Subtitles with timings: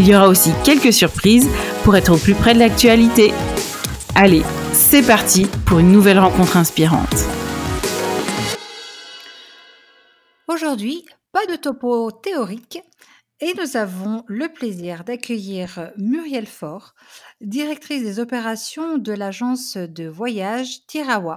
[0.00, 1.46] Il y aura aussi quelques surprises
[1.84, 3.32] pour être au plus près de l'actualité.
[4.14, 4.40] Allez,
[4.72, 7.14] c'est parti pour une nouvelle rencontre inspirante.
[10.48, 12.82] Aujourd'hui, pas de topo théorique
[13.40, 16.94] et nous avons le plaisir d'accueillir Muriel Faure,
[17.42, 21.36] directrice des opérations de l'agence de voyage Tirawa.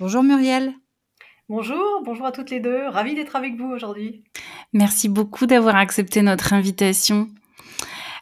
[0.00, 0.74] Bonjour Muriel.
[1.48, 2.88] Bonjour, bonjour à toutes les deux.
[2.88, 4.24] Ravie d'être avec vous aujourd'hui.
[4.72, 7.28] Merci beaucoup d'avoir accepté notre invitation.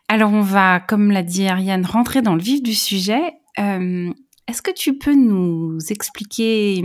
[0.09, 3.23] Alors on va, comme l'a dit Ariane, rentrer dans le vif du sujet.
[3.61, 4.13] Euh,
[4.49, 6.85] est-ce que tu peux nous expliquer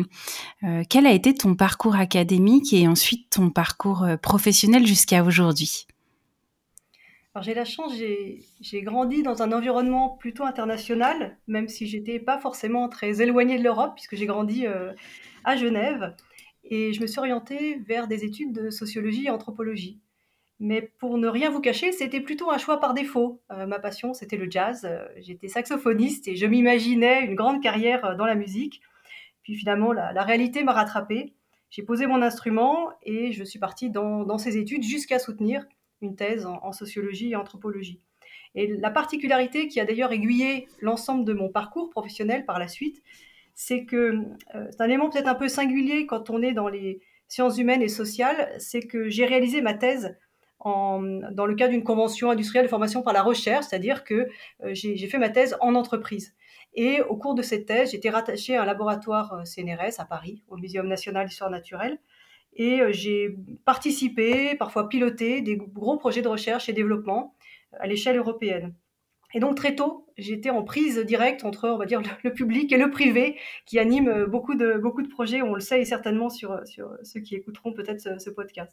[0.63, 5.87] euh, quel a été ton parcours académique et ensuite ton parcours euh, professionnel jusqu'à aujourd'hui?
[7.41, 12.87] J'ai la chance, j'ai grandi dans un environnement plutôt international, même si j'étais pas forcément
[12.87, 14.65] très éloignée de l'Europe, puisque j'ai grandi
[15.43, 16.15] à Genève.
[16.65, 19.99] Et je me suis orientée vers des études de sociologie et anthropologie.
[20.59, 23.41] Mais pour ne rien vous cacher, c'était plutôt un choix par défaut.
[23.51, 24.85] Euh, ma passion, c'était le jazz.
[24.85, 28.81] Euh, j'étais saxophoniste et je m'imaginais une grande carrière euh, dans la musique.
[29.43, 31.33] Puis finalement, la, réalité m'a rattrapée.
[31.69, 35.65] J'ai posé mon instrument et je suis partie dans, ces études jusqu'à soutenir
[36.01, 37.99] une thèse en, en, sociologie et anthropologie.
[38.55, 43.03] Et la particularité qui a d'ailleurs aiguillé l'ensemble de mon parcours professionnel par la suite,
[43.55, 44.19] c'est que
[44.53, 47.81] euh, c'est un élément peut-être un peu singulier quand on est dans les sciences humaines
[47.81, 50.15] et sociales, c'est que j'ai réalisé ma thèse
[50.63, 54.27] dans le cadre d'une convention industrielle de formation par la recherche, c'est-à-dire que
[54.63, 56.35] euh, j'ai fait ma thèse en entreprise.
[56.73, 60.43] Et au cours de cette thèse, j'étais rattachée à un laboratoire euh, CNRS à Paris,
[60.47, 61.99] au Muséum national d'histoire naturelle,
[62.57, 67.35] et j'ai participé, parfois piloté, des gros projets de recherche et développement
[67.73, 68.73] à l'échelle européenne.
[69.35, 72.77] Et donc très tôt, j'étais en prise directe entre, on va dire, le, public et
[72.77, 76.57] le privé, qui anime euh, beaucoup de, beaucoup de projets, on le sait certainement sur,
[77.03, 78.71] ceux qui écouteront peut-être ce, podcast.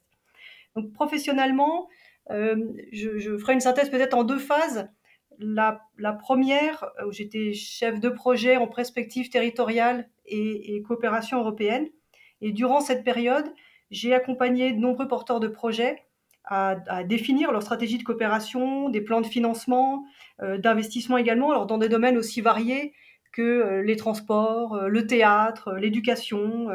[0.76, 1.88] Donc professionnellement,
[2.30, 2.56] euh,
[2.92, 4.88] je, ferai une synthèse peut-être en deux phases.
[5.40, 5.80] La,
[6.20, 11.88] première, où j'étais chef de projet en perspective territoriale et coopération européenne.
[12.40, 13.52] Et durant cette période,
[13.90, 16.04] j'ai accompagné de nombreux porteurs de projets
[16.44, 20.04] à, définir leur stratégie de coopération, des plans de financement,
[20.42, 22.94] euh, d'investissement également, alors dans des domaines aussi variés
[23.32, 26.68] que euh, les transports, euh, le théâtre, l'éducation,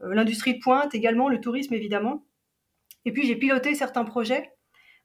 [0.00, 2.24] l'industrie de pointe également, le tourisme évidemment.
[3.04, 4.52] Et puis j'ai piloté certains projets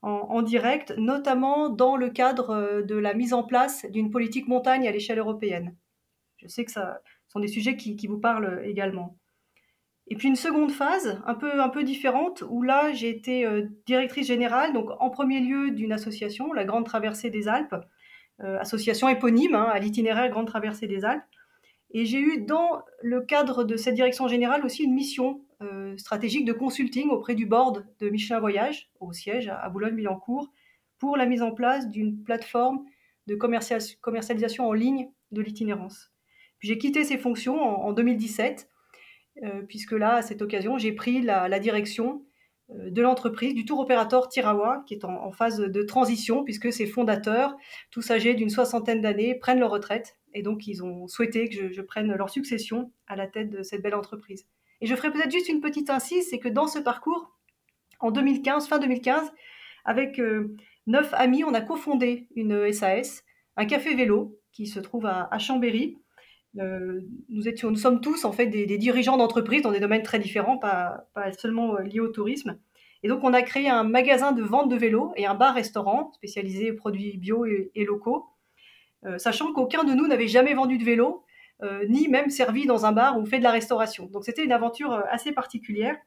[0.04, 4.92] en, direct, notamment dans le cadre de la mise en place d'une politique montagne à
[4.92, 5.76] l'échelle européenne.
[6.38, 6.80] Je sais que ce
[7.28, 9.18] sont des sujets qui vous parlent également.
[10.10, 13.68] Et puis une seconde phase, un peu, un peu différente, où là j'ai été euh,
[13.86, 17.76] directrice générale, donc en premier lieu d'une association, la Grande Traversée des Alpes,
[18.42, 21.24] euh, association éponyme hein, à l'itinéraire Grande Traversée des Alpes.
[21.92, 26.46] Et j'ai eu dans le cadre de cette direction générale aussi une mission euh, stratégique
[26.46, 30.48] de consulting auprès du board de Michelin Voyage, au siège à Boulogne-Billancourt,
[31.00, 32.86] pour la mise en place d'une plateforme
[33.28, 36.12] de commercialisation en ligne de l'itinérance.
[36.60, 38.70] J'ai quitté ces fonctions en 2017
[39.44, 42.26] euh, puisque là, à cette occasion, j'ai pris la, direction
[42.72, 46.88] euh, de l'entreprise, du tour opérateur Tirawa, qui est en, phase de transition, puisque ses
[46.88, 47.56] fondateurs,
[47.92, 50.18] tous âgés d'une soixantaine d'années, prennent leur retraite.
[50.34, 53.82] Et donc, ils ont souhaité que je, prenne leur succession à la tête de cette
[53.82, 54.46] belle entreprise.
[54.82, 57.36] Et je ferai peut-être juste une petite incise, c'est que dans ce parcours,
[58.00, 59.32] en 2015, fin 2015,
[59.86, 60.56] avec euh,
[60.86, 63.24] neuf amis, on a cofondé une SAS,
[63.56, 66.00] un café vélo, qui se trouve à Chambéry,
[66.60, 71.06] euh, nous, sommes tous en fait des, dirigeants d'entreprises dans des domaines très différents, pas,
[71.38, 72.58] seulement euh, liés au tourisme.
[73.04, 76.74] Et donc on a créé un magasin de vente de vélos et un bar-restaurant spécialisé
[76.74, 78.26] produits bio et, locaux,
[79.06, 81.24] euh, sachant qu'aucun de nous n'avait jamais vendu de vélo,
[81.90, 84.06] ni même servi dans un bar ou fait de la restauration.
[84.06, 85.98] Donc c'était une aventure assez particulière.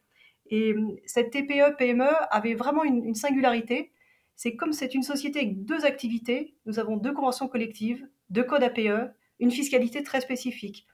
[0.49, 0.77] Et
[1.07, 3.91] cette TPE-PME avait vraiment une, une singularité,
[4.37, 8.63] c'est comme c'est une société avec deux activités, nous avons deux conventions collectives, deux codes
[8.63, 9.11] APE,
[9.41, 10.87] une fiscalité très spécifique.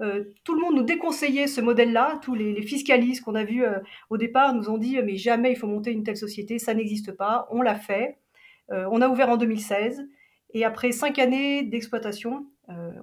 [0.00, 2.18] Euh, tout le monde nous déconseillait ce modèle-là.
[2.22, 3.78] Tous les, fiscalistes qu'on a vus euh,
[4.10, 7.12] au départ nous ont dit mais jamais il faut monter une telle société, ça n'existe
[7.12, 7.46] pas.
[7.50, 8.18] On l'a fait.
[8.72, 10.06] Euh, on a ouvert en 2016
[10.54, 12.46] et après cinq années d'exploitation,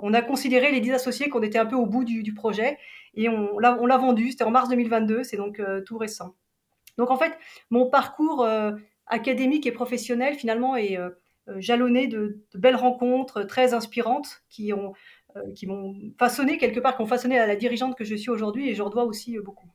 [0.02, 2.80] on a considéré les dix associés qu'on était un peu au bout du, projet
[3.14, 4.32] et on, l'a vendu.
[4.32, 6.34] C'était en mars 2022, c'est donc tout récent.
[6.98, 7.38] Donc en fait,
[7.70, 8.48] mon parcours
[9.06, 10.98] académique et professionnel finalement est
[11.58, 14.94] jalonné de, de, belles rencontres très inspirantes qui ont
[15.38, 18.30] euh, qui m'ont façonné quelque part, qui ont façonné à la dirigeante que je suis
[18.30, 19.68] aujourd'hui et je redois aussi euh, beaucoup.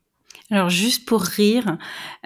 [0.51, 1.77] Alors juste pour rire,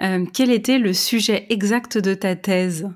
[0.02, 2.90] euh, quel était le sujet exact de ta thèse?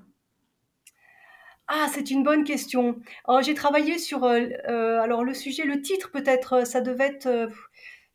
[1.68, 2.96] Ah, c'est une bonne question.
[3.26, 7.48] Oh, j'ai travaillé sur, alors le sujet, le titre peut-être, ça devait être,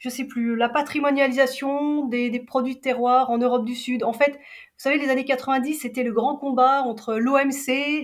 [0.01, 4.03] je sais plus, la patrimonialisation des, produits de terroir en Europe du Sud.
[4.03, 8.01] En fait, vous savez, les années 90, c'était le grand combat entre l'OMC,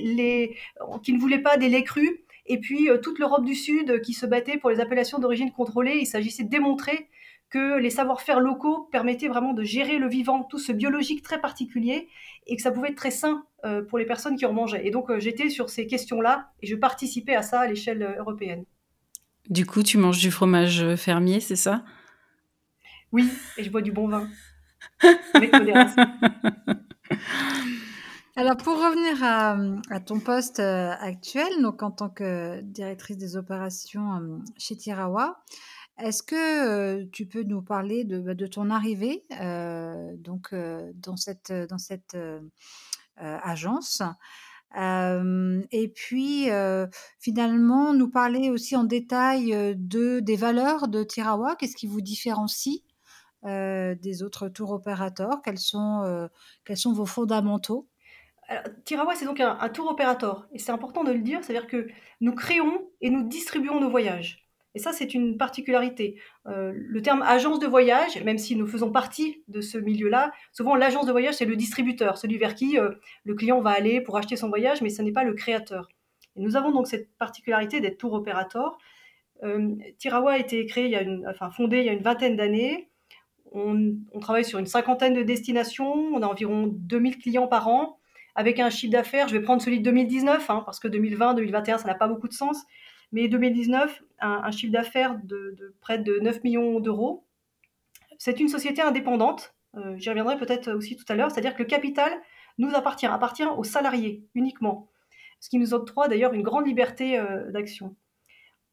[1.01, 4.13] qui ne voulaient pas des laits crus, et puis euh, toute l'Europe du Sud qui
[4.13, 5.97] se battait pour les appellations d'origine contrôlée.
[5.99, 7.09] Il s'agissait de démontrer
[7.49, 12.09] que les savoir-faire locaux permettaient vraiment de gérer le vivant, tout ce biologique très particulier,
[12.45, 14.85] et que ça pouvait être très sain euh, pour les personnes qui en mangeaient.
[14.85, 18.65] Et donc euh, j'étais sur ces questions-là, et je participais à ça à l'échelle européenne.
[19.49, 21.83] Du coup, tu manges du fromage fermier, c'est ça?
[23.11, 24.29] Oui, et je bois du bon vin.
[25.33, 26.05] Avec modération.
[28.35, 34.13] Alors, pour revenir à, ton poste euh, actuel, donc en tant que directrice des opérations
[34.13, 35.43] euh, chez Tirawa,
[35.97, 39.23] est-ce que euh, tu peux nous parler de, bah, ton arrivée
[40.19, 42.15] donc, dans cette, dans cette
[43.17, 44.03] agence?
[44.75, 46.49] Et puis,
[47.19, 51.55] finalement, nous parler aussi en détail de, des valeurs de Tirawa.
[51.55, 52.83] Qu'est-ce qui vous différencie
[53.43, 55.41] des autres tours opérateurs?
[55.43, 56.29] Quels sont,
[56.65, 57.87] quels sont vos fondamentaux?
[58.85, 60.47] Tirawa, c'est donc un, tour opérateur.
[60.53, 61.87] Et c'est important de le dire, c'est-à-dire que
[62.21, 64.46] nous créons et nous distribuons nos voyages.
[64.77, 66.19] Et ça, c'est une particularité.
[66.45, 70.75] Euh, le terme agence de voyage, même si nous faisons partie de ce milieu-là, souvent
[70.75, 72.91] l'agence de voyage, c'est le distributeur, celui vers qui euh,
[73.23, 75.89] le client va aller pour acheter son voyage, mais ce n'est pas le créateur.
[76.35, 78.77] Et nous avons donc cette particularité d'être tour opérateur.
[79.41, 82.03] Euh, Tirawa a été créé, il y a une, enfin fondé il y a une
[82.03, 82.91] vingtaine d'années.
[83.53, 87.97] On, travaille sur une cinquantaine de destinations, on a environ 2000 clients par an
[88.35, 91.79] avec un chiffre d'affaires, je vais prendre celui de 2019, hein, parce que 2020, 2021,
[91.79, 92.63] ça n'a pas beaucoup de sens,
[93.11, 97.25] mais 2019, un, chiffre d'affaires de, près de 9 millions d'euros.
[98.17, 101.67] C'est une société indépendante, euh, j'y reviendrai peut-être aussi tout à l'heure, c'est-à-dire que le
[101.67, 102.11] capital
[102.57, 104.89] nous appartient, appartient aux salariés uniquement,
[105.39, 107.95] ce qui nous octroie d'ailleurs une grande liberté euh, d'action.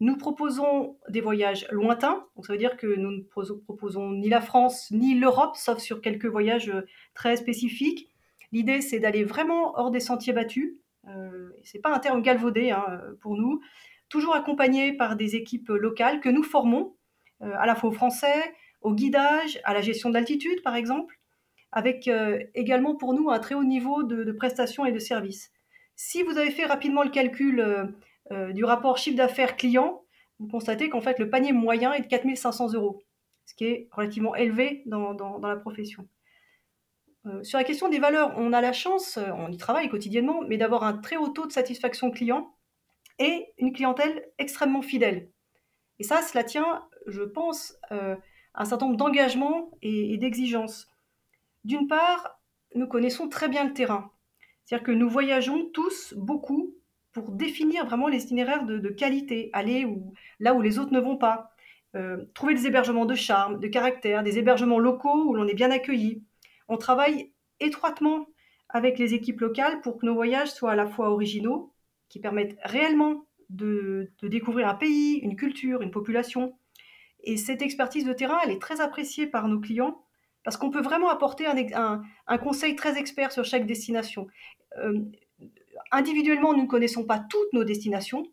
[0.01, 4.41] Nous proposons des voyages lointains, donc ça veut dire que nous ne proposons ni la
[4.41, 8.11] France ni l'Europe, sauf sur quelques voyages euh, très spécifiques.
[8.53, 10.75] L'idée, c'est d'aller vraiment hors des sentiers battus.
[11.09, 13.61] Euh, c'est pas un terme galvaudé hein, pour nous.
[14.09, 16.95] Toujours accompagné par des équipes locales que nous formons,
[17.43, 21.19] euh, à la fois aux Français, au guidage, à la gestion de l'altitude, par exemple,
[21.73, 25.51] avec euh, également pour nous un très haut niveau de, prestations et de services.
[25.97, 27.61] Si vous avez fait rapidement le calcul
[28.31, 30.03] euh, du rapport chiffre d'affaires client,
[30.39, 33.03] vous constatez qu'en fait le panier moyen est de 4500 euros,
[33.47, 36.09] ce qui est relativement élevé dans la profession.
[37.43, 40.83] Sur la question des valeurs, on a la chance, on y travaille quotidiennement, mais d'avoir
[40.83, 42.55] un très haut taux de satisfaction client
[43.19, 45.29] et une clientèle extrêmement fidèle.
[45.99, 48.17] Et ça, cela tient, je pense, euh,
[48.55, 50.89] à un certain nombre d'engagements et, d'exigences.
[51.65, 52.41] D'une part,
[52.75, 54.11] nous connaissons très bien le terrain.
[54.65, 56.75] C'est-à-dire que nous voyageons tous beaucoup
[57.13, 61.17] pour définir vraiment les itinéraires de, qualité, aller où, là où les autres ne vont
[61.17, 61.53] pas,
[62.35, 66.25] trouver des hébergements de charme, de caractère, des hébergements locaux où l'on est bien accueilli,
[66.67, 67.31] on travaille
[67.61, 68.27] étroitement
[68.69, 71.73] avec les équipes locales pour que nos voyages soient à la fois originaux,
[72.15, 76.57] qui permettent réellement de, découvrir un pays, une culture, une population.
[77.25, 80.01] Et cette expertise de terrain, elle est très appréciée par nos clients
[80.45, 84.29] parce qu'on peut vraiment apporter un, conseil très expert sur chaque destination.
[84.79, 85.01] Euh,
[85.91, 88.25] individuellement, nous ne connaissons pas toutes nos destinations,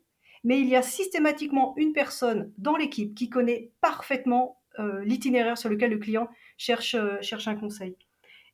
[0.44, 5.72] mais il y a systématiquement une personne dans l'équipe qui connaît parfaitement euh, l'itinéraire sur
[5.72, 7.96] lequel le client cherche, euh, cherche un conseil.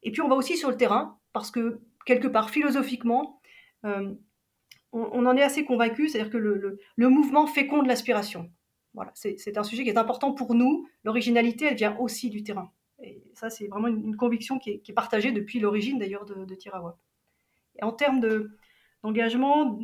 [0.04, 3.42] Et puis on va aussi sur le terrain, parce que quelque part, philosophiquement,
[4.98, 8.52] on, en est assez convaincu, c'est-à-dire que le, mouvement féconde l'aspiration.
[8.94, 10.88] Voilà, c'est un sujet qui est important pour nous.
[11.04, 12.72] L'originalité, elle vient aussi du terrain.
[13.04, 16.98] Et ça, c'est vraiment une, conviction qui est, partagée depuis l'origine d'ailleurs de, de, Tirawa.
[17.80, 18.20] Et en termes
[19.04, 19.80] d'engagement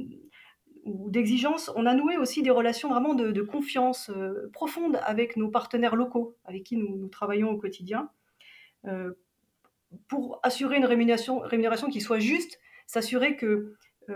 [0.85, 5.49] ou d'exigence, on a noué aussi des relations vraiment de, confiance euh, profonde avec nos
[5.49, 8.09] partenaires locaux, avec qui nous, travaillons au quotidien.
[8.85, 9.13] Euh,
[10.07, 13.75] pour assurer une rémunération, rémunération qui soit juste, s'assurer que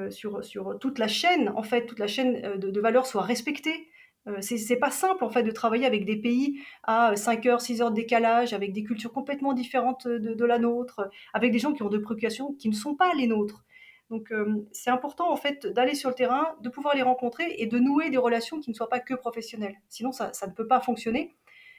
[0.09, 3.89] sur, sur toute la chaîne, en fait, toute la chaîne de, de valeur soit respectée.
[4.27, 7.81] Euh, c'est pas simple en fait de travailler avec des pays à 5 heures, 6
[7.81, 11.83] heures de décalage, avec des cultures complètement différentes de, la nôtre, avec des gens qui
[11.83, 13.63] ont des préoccupations qui ne sont pas les nôtres.
[14.09, 17.67] Donc euh, c'est important en fait d'aller sur le terrain, de pouvoir les rencontrer et
[17.67, 19.75] de nouer des relations qui ne soient pas que professionnelles.
[19.89, 21.35] Sinon ça, ne peut pas fonctionner.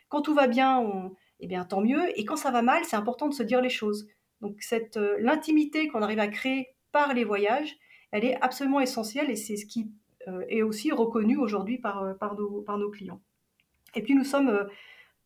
[0.08, 1.10] Quand tout va bien,
[1.40, 2.18] eh bien tant mieux.
[2.18, 4.08] Et quand ça va mal, c'est important de se dire les choses.
[4.40, 7.76] Donc cette euh, l'intimité qu'on arrive à créer par les voyages,
[8.10, 9.90] elle est absolument essentielle et c'est ce qui
[10.28, 13.20] euh, est aussi reconnu aujourd'hui par, euh, par, nos, clients.
[13.94, 14.64] Et puis nous sommes euh,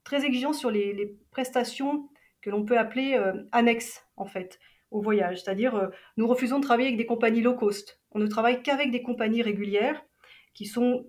[0.05, 2.09] très exigeants sur les, prestations
[2.41, 3.17] que l'on peut appeler
[3.53, 4.59] annexes en fait
[4.91, 5.41] au voyage.
[5.41, 8.01] C'est-à-dire, nous refusons de travailler avec des compagnies low cost.
[8.11, 10.05] On ne travaille qu'avec des compagnies régulières
[10.53, 11.07] qui sont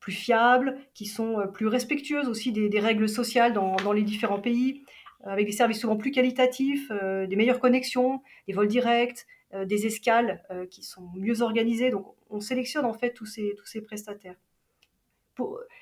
[0.00, 4.84] plus fiables, qui sont plus respectueuses aussi des, règles sociales dans, les différents pays,
[5.24, 9.24] avec des services souvent plus qualitatifs, des meilleures connexions, des vols directs,
[9.66, 11.90] des escales qui sont mieux organisées.
[11.90, 14.36] Donc, on sélectionne en fait tous ces, tous ces prestataires.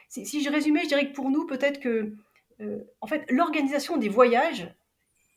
[0.08, 2.12] Si, je résumais, je dirais que pour nous, peut-être que
[2.60, 4.68] euh, en fait, l'organisation des voyages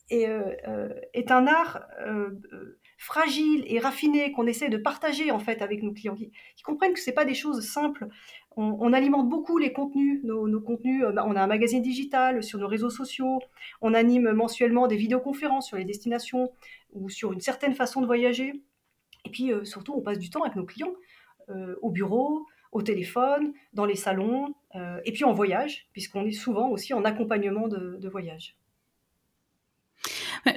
[0.10, 0.89] est, euh, euh,
[1.30, 1.82] un art
[2.98, 6.32] fragile et raffiné qu'on essaie de partager en fait avec nos clients, qui,
[6.63, 8.08] comprennent que c'est pas des choses simples.
[8.58, 11.04] On, alimente beaucoup les contenus, nos, contenus.
[11.13, 13.39] Bah, on a un magazine digital sur nos réseaux sociaux.
[13.82, 16.51] On anime mensuellement des vidéoconférences sur les destinations
[16.95, 18.63] ou sur une certaine façon de voyager.
[19.25, 20.93] Et puis surtout, on passe du temps avec nos clients.
[21.49, 26.31] Euh, au bureau, au téléphone, dans les salons, euh, et puis en voyage, puisqu'on est
[26.31, 28.57] souvent aussi en accompagnement de, voyage.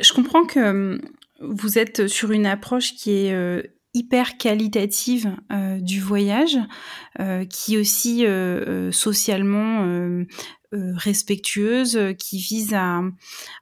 [0.00, 0.98] Je comprends que
[1.40, 5.36] vous êtes sur une approche qui est euh, hyper qualitative
[5.80, 6.58] du voyage,
[7.50, 8.24] qui aussi
[8.92, 10.24] socialement
[10.74, 13.00] euh, respectueuse euh, qui vise à,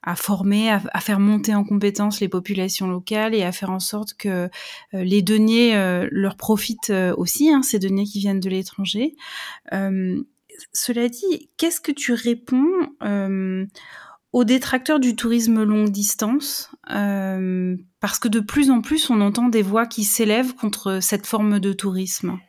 [0.03, 4.15] à former, à, faire monter en compétence les populations locales et à faire en sorte
[4.15, 4.49] que euh,
[5.05, 5.77] les deniers
[6.11, 9.15] leur profitent aussi, hein, ces deniers qui viennent de l'étranger.
[10.73, 12.73] cela dit, qu'est-ce que tu réponds
[14.33, 19.63] aux détracteurs du tourisme longue distance, parce que de plus en plus on entend des
[19.63, 22.41] voix qui s'élèvent contre cette forme de tourisme?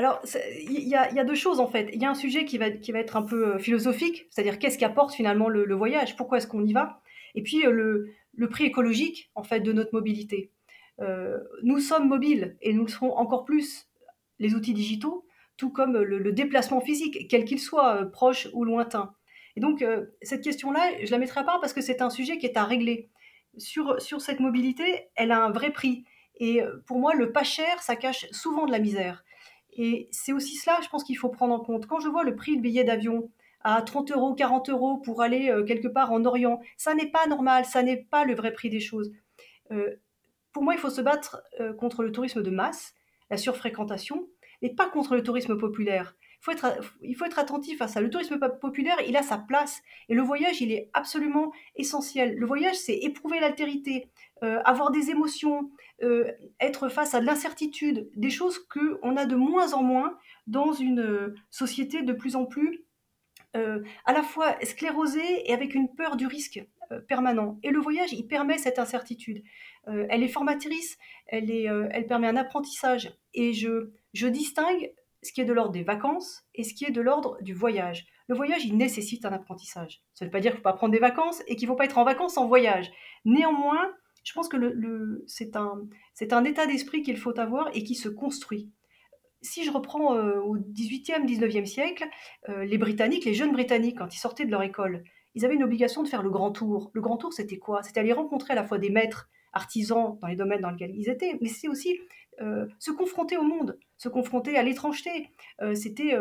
[0.00, 0.22] Alors,
[0.66, 1.90] il y, a deux choses en fait.
[1.92, 4.58] Il y a un sujet qui va, qui va être un peu euh, philosophique, c'est-à-dire
[4.58, 7.02] qu'est-ce qu'apporte finalement le, voyage, pourquoi est-ce qu'on y va,
[7.34, 10.52] et puis euh, le, le, prix écologique en fait de notre mobilité.
[11.00, 13.90] Euh, nous sommes mobiles et nous le serons encore plus
[14.38, 15.26] les outils digitaux,
[15.58, 19.12] tout comme le, déplacement physique, quel qu'il soit, proche ou lointain.
[19.54, 19.84] Et donc,
[20.22, 23.10] cette question-là, je la mettrai pas parce que c'est un sujet qui est à régler.
[23.58, 26.06] Sur, sur cette mobilité, elle a un vrai prix.
[26.36, 29.22] Et pour moi, le pas cher, ça cache souvent de la misère.
[29.72, 31.86] Et c'est aussi cela, je pense qu'il faut prendre en compte.
[31.86, 33.30] Quand je vois le prix du billet d'avion
[33.62, 37.26] à 30 euros, 40 euros pour aller euh, quelque part en Orient, ça n'est pas
[37.26, 39.12] normal, ça n'est pas le vrai prix des choses.
[39.70, 39.96] Euh,
[40.52, 42.94] pour moi, il faut se battre euh, contre le tourisme de masse,
[43.30, 44.28] la surfréquentation,
[44.62, 46.16] et pas contre le tourisme populaire.
[46.42, 48.00] Il faut, être, attentif à ça.
[48.00, 49.82] Le tourisme populaire, il a sa place.
[50.08, 52.34] Et le voyage, il est absolument essentiel.
[52.36, 54.08] Le voyage, c'est éprouver l'altérité,
[54.40, 55.70] avoir des émotions,
[56.02, 60.16] euh, être face à de l'incertitude, des choses qu'on a de moins en moins
[60.46, 62.86] dans une euh, société de plus en plus
[63.54, 66.64] euh, à la fois sclérosée et avec une peur du risque
[67.06, 67.58] permanent.
[67.62, 69.44] Et le voyage, il permet cette incertitude.
[69.86, 73.12] elle est formatrice, elle, est, elle permet un apprentissage.
[73.32, 74.92] Et je, je distingue
[75.22, 78.06] ce qui est de l'ordre des vacances et ce qui est de l'ordre du voyage.
[78.28, 80.02] Le voyage, il nécessite un apprentissage.
[80.14, 81.72] Ça ne veut pas dire qu'il ne faut pas prendre des vacances et qu'il ne
[81.72, 82.90] faut pas être en vacances en voyage.
[83.24, 83.90] Néanmoins,
[84.24, 85.88] je pense que c'est un,
[86.30, 88.70] un, état d'esprit qu'il faut avoir et qui se construit.
[89.42, 92.06] Si je reprends euh, au 18e, 19e siècle,
[92.48, 95.02] euh, les Britanniques, les jeunes Britanniques, quand ils sortaient de leur école,
[95.34, 96.90] ils avaient une obligation de faire le grand tour.
[96.92, 97.82] Le grand tour, c'était quoi?
[97.82, 101.08] C'était aller rencontrer à la fois des maîtres, artisans dans les domaines dans lesquels ils
[101.08, 101.98] étaient, mais c'est aussi
[102.40, 105.30] euh, se confronter au monde, se confronter à l'étrangeté.
[105.74, 106.16] c'était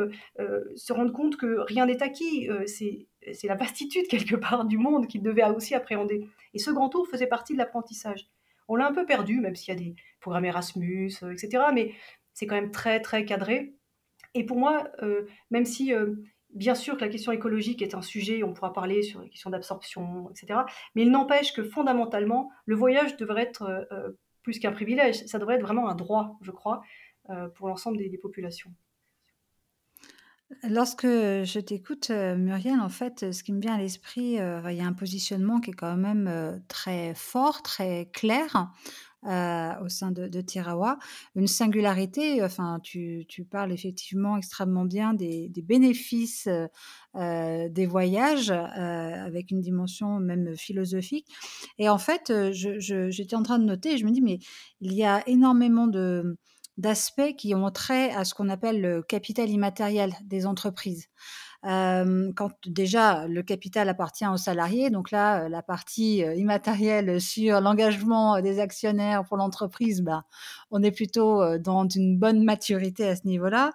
[0.75, 2.49] se rendre compte que rien n'est acquis.
[2.65, 6.27] c'est la vastitude quelque part du monde qu'il devait aussi appréhender.
[6.53, 8.29] Et ce grand tour faisait partie de l'apprentissage.
[8.69, 11.63] On l'a un peu perdu, même s'il y a des programmes Erasmus, euh, etc.
[11.73, 11.93] Mais
[12.33, 13.73] c'est quand même très, très cadré.
[14.35, 16.15] Et pour moi, euh, même si, euh,
[16.51, 19.49] bien sûr, que la question écologique est un sujet, on pourra parler sur les questions
[19.49, 20.61] d'absorption, etc.
[20.93, 23.87] Mais il n'empêche que fondamentalement, le voyage devrait être
[24.43, 25.25] plus qu'un privilège.
[25.25, 26.81] Ça devrait être vraiment un droit, je crois,
[27.55, 28.71] pour l'ensemble des populations.
[30.63, 34.77] Lorsque je t'écoute, euh, Muriel, en fait, ce qui me vient à l'esprit, euh, il
[34.77, 38.71] y a un positionnement qui est quand même euh, très fort, très clair,
[39.25, 40.97] euh, au sein de, de, Tirawa.
[41.35, 46.47] Une singularité, enfin, tu, tu, parles effectivement extrêmement bien des, des bénéfices
[47.15, 51.27] euh, des voyages, euh, avec une dimension même philosophique.
[51.79, 54.39] Et en fait, j'étais je, je, en train de noter, je me dis, mais
[54.79, 56.37] il y a énormément de
[56.77, 61.09] d'aspects qui ont trait à ce qu'on appelle le capital immatériel des entreprises.
[61.65, 67.19] Euh, quand déjà le capital appartient aux salariés, donc là, euh, la partie euh, immatérielle
[67.19, 70.23] sur l'engagement des actionnaires pour l'entreprise, bah,
[70.71, 73.71] on est plutôt dans une bonne maturité à ce niveau-là.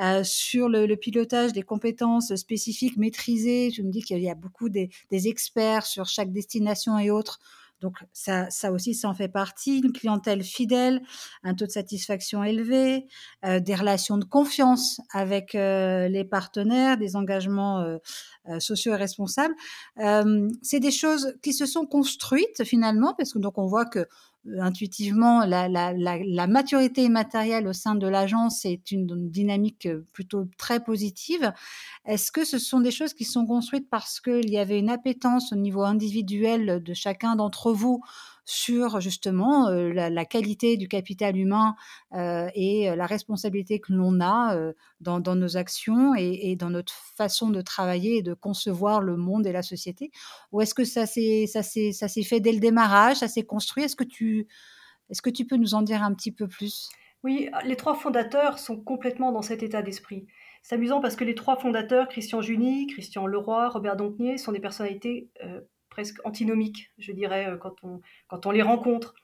[0.00, 4.34] Euh, sur le, le, pilotage des compétences spécifiques maîtrisées, je me dis qu'il y a
[4.34, 7.38] beaucoup des, des experts sur chaque destination et autres
[7.84, 9.80] donc ça, ça aussi, ça en fait partie.
[9.80, 11.02] Une clientèle fidèle,
[11.42, 13.06] un taux de satisfaction élevé,
[13.44, 17.98] euh, des relations de confiance avec euh, les partenaires, des engagements euh,
[18.58, 19.54] sociaux et responsables.
[20.62, 24.06] C'est des choses qui se sont construites finalement, parce que donc on voit que
[24.58, 31.52] intuitivement, la, maturité immatérielle au sein de l'agence est une, dynamique plutôt très positive.
[32.04, 35.52] Est-ce que ce sont des choses qui sont construites parce qu'il y avait une appétence
[35.52, 38.02] au niveau individuel de chacun d'entre vous
[38.44, 41.74] sur justement la, qualité du capital humain
[42.12, 44.56] et la responsabilité que l'on a
[45.00, 49.52] dans, nos actions et, dans notre façon de travailler et de concevoir le monde et
[49.52, 50.10] la société?
[50.52, 53.84] Ou est-ce que ça s'est fait dès le démarrage, ça s'est construit?
[53.84, 54.46] Est-ce que, tu,
[55.10, 56.90] est que tu peux nous en dire un petit peu plus?
[57.22, 60.26] Oui, les trois fondateurs sont complètement dans cet état d'esprit.
[60.62, 64.60] C'est amusant parce que les trois fondateurs, Christian Juny, Christian Leroy, Robert Dontnier, sont des
[64.60, 65.30] personnalités
[65.94, 69.14] presque antinomiques, je dirais, euh, quand on, quand on les rencontre.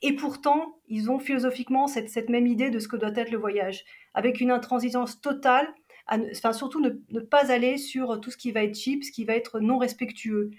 [0.00, 3.36] Et pourtant, ils ont philosophiquement cette, cette, même idée de ce que doit être le
[3.36, 5.68] voyage, avec une intransigeance totale,
[6.08, 9.26] enfin surtout ne, ne, pas aller sur tout ce qui va être cheap, ce qui
[9.26, 10.50] va être non respectueux.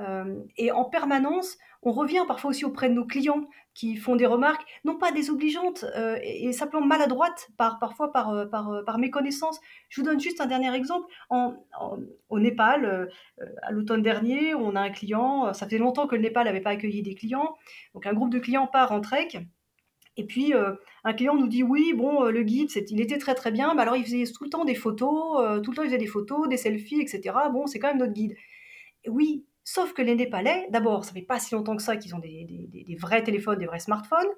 [0.00, 4.26] Euh, et en permanence, on revient parfois aussi auprès de nos clients qui font des
[4.26, 9.60] remarques, non pas désobligeantes, euh, et, simplement maladroites, par, parfois par, euh, par, méconnaissance.
[9.88, 11.06] Je vous donne juste un dernier exemple.
[11.30, 11.54] En,
[12.28, 13.08] au Népal,
[13.62, 16.70] à l'automne dernier, on a un client, ça fait longtemps que le Népal n'avait pas
[16.70, 17.54] accueilli des clients,
[17.94, 19.28] donc un groupe de clients part en trek,
[20.16, 20.52] et puis
[21.04, 23.96] un client nous dit oui, bon, le guide, il était très très bien, mais alors
[23.96, 26.56] il faisait tout le temps des photos, tout le temps il faisait des photos, des
[26.56, 27.34] selfies, etc.
[27.52, 28.36] Bon, c'est quand même notre guide.
[29.08, 32.18] Oui, Sauf que les Népalais, d'abord, ça fait pas si longtemps que ça qu'ils ont
[32.18, 34.28] des, vrais téléphones, des vrais smartphones.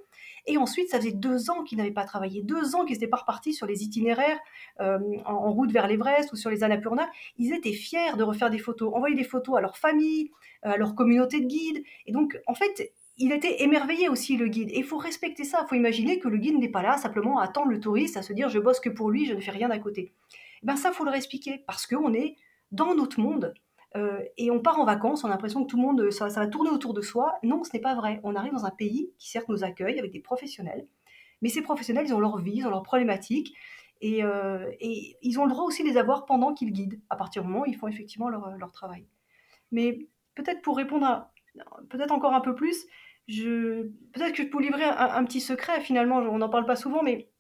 [0.47, 3.17] Et ensuite, ça faisait deux ans qu'ils n'avaient pas travaillé, deux ans qu'ils n'étaient pas
[3.17, 4.39] repartis sur les itinéraires
[4.81, 7.11] euh, en, route vers l'Everest ou sur les Annapurna.
[7.39, 10.31] Ils étaient fiers de refaire des photos, envoyer des photos à leur famille,
[10.63, 11.83] à leur communauté de guides.
[12.07, 14.71] Et donc, en fait, il était émerveillé aussi, le guide.
[14.71, 15.63] Et il faut respecter ça.
[15.65, 18.23] Il faut imaginer que le guide n'est pas là simplement à attendre le touriste, à
[18.23, 20.03] se dire je bosse que pour lui, je ne fais rien à côté.
[20.03, 20.13] Et
[20.63, 22.37] eh ben ça, faut le expliquer parce qu'on est
[22.71, 23.55] dans notre monde
[23.97, 26.41] euh, et on part en vacances, on a l'impression que tout le monde, ça, ça,
[26.41, 27.39] va tourner autour de soi.
[27.43, 28.21] Non, ce n'est pas vrai.
[28.23, 30.87] On arrive dans un pays qui certes nous accueille avec des professionnels,
[31.43, 33.55] mais ces professionnels, ils ont leur vie, ils ont leurs problématiques,
[34.03, 37.43] et, euh, ils ont le droit aussi de les avoir pendant qu'ils guident, à partir
[37.43, 39.07] du moment où ils font effectivement leur, travail.
[39.73, 41.33] Mais peut-être pour répondre à,
[41.89, 42.87] peut-être encore un peu plus,
[43.27, 46.77] peut-être que je peux vous livrer un, un, petit secret, finalement, on n'en parle pas
[46.77, 47.31] souvent, mais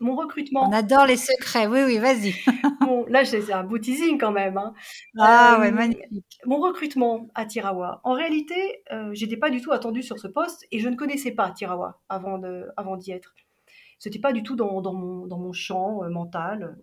[0.00, 0.68] mon recrutement.
[0.68, 2.34] On adore les secrets, oui, oui, vas-y.
[2.80, 4.56] bon, là, c'est un beau teasing quand même.
[4.56, 4.74] Hein.
[5.18, 6.40] Ah euh, ouais, magnifique.
[6.46, 8.00] Mon recrutement à Tirawa.
[8.04, 11.32] En réalité, euh, j'étais pas du tout attendue sur ce poste et je ne connaissais
[11.32, 13.34] pas Tirawa avant de, avant d'y être.
[14.00, 16.78] C'était pas du tout dans, dans, mon, dans mon champ euh, mental.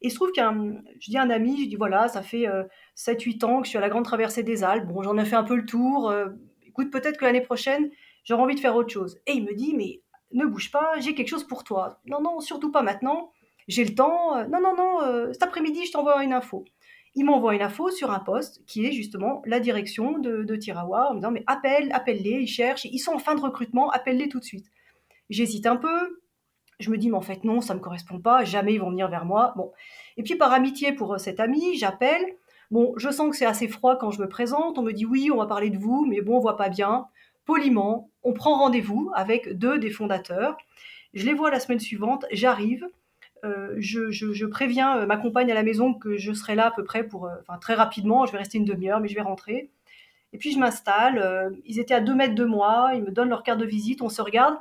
[0.00, 2.46] Et il se trouve qu'un, je dis à un ami, je dis voilà, ça fait
[2.46, 2.62] euh,
[2.96, 4.86] 7-8 ans que je suis à la grande traversée des Alpes.
[4.86, 6.08] Bon, j'en ai fait un peu le tour.
[6.08, 6.28] Euh,
[6.64, 7.90] écoute, peut-être que l'année prochaine,
[8.22, 9.18] j'aurai envie de faire autre chose.
[9.26, 10.00] Et il me dit, mais
[10.32, 12.00] ne bouge pas, j'ai quelque chose pour toi.
[12.06, 13.32] Non, non, surtout pas maintenant.
[13.68, 14.36] J'ai le temps.
[14.36, 16.64] Euh, non, non, non, euh, cet après-midi, je t'envoie une info.
[17.14, 21.14] Il m'envoie une info sur un poste qui est justement la direction de, Tirawa en
[21.14, 24.38] me disant mais appelle, appelle-les, ils cherchent, ils sont en fin de recrutement, appelle-les tout
[24.38, 24.66] de suite.
[25.28, 26.20] J'hésite un peu.
[26.78, 29.08] Je me dis mais en fait non, ça me correspond pas, jamais ils vont venir
[29.08, 29.54] vers moi.
[29.56, 29.72] Bon.
[30.16, 32.24] Et puis par amitié pour euh, cet ami, j'appelle.
[32.70, 34.78] Bon, je sens que c'est assez froid quand je me présente.
[34.78, 37.08] On me dit oui, on va parler de vous, mais bon, on voit pas bien
[37.50, 40.56] poliment, on prend rendez-vous avec deux des fondateurs.
[41.14, 42.86] Je les vois la semaine suivante, j'arrive,
[43.44, 46.84] euh, je, préviens euh, ma compagne à la maison que je serai là à peu
[46.84, 49.72] près pour, euh, enfin très rapidement, je vais rester une demi-heure, mais je vais rentrer.
[50.32, 53.42] Et puis je m'installe, ils étaient à deux mètres de moi, ils me donnent leur
[53.42, 54.56] carte de visite, on se regarde,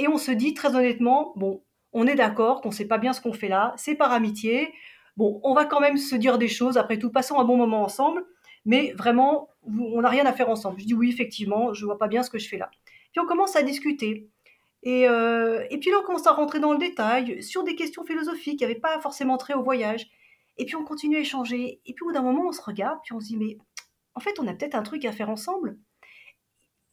[0.00, 3.12] et on se dit très honnêtement, bon, on est d'accord qu'on ne sait pas bien
[3.12, 4.74] ce qu'on fait là, c'est par amitié,
[5.16, 7.84] bon, on va quand même se dire des choses, après tout, passons un bon moment
[7.84, 8.24] ensemble,
[8.64, 10.80] mais vraiment, on n'a rien à faire ensemble.
[10.80, 12.70] Je dis oui, effectivement, je vois pas bien ce que je fais là.
[13.12, 14.28] Puis on commence à discuter.
[14.82, 18.58] Et, euh, puis là, on commence à rentrer dans le détail sur des questions philosophiques
[18.58, 20.06] qui n'avaient pas forcément trait au voyage.
[20.56, 21.80] Et puis on continue à échanger.
[21.86, 23.58] Et puis au bout d'un moment, on se regarde, puis on se dit, mais
[24.14, 25.78] en fait, on a peut-être un truc à faire ensemble.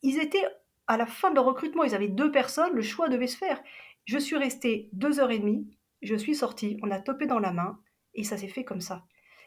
[0.02, 0.46] Ils étaient
[0.88, 3.62] à la fin de leur recrutement, ils avaient deux personnes, le choix devait se faire.
[4.06, 5.68] Je suis restée deux heures et demie,
[6.04, 7.80] je suis sortie, on a topé dans la main,
[8.14, 9.04] et ça s'est fait comme ça.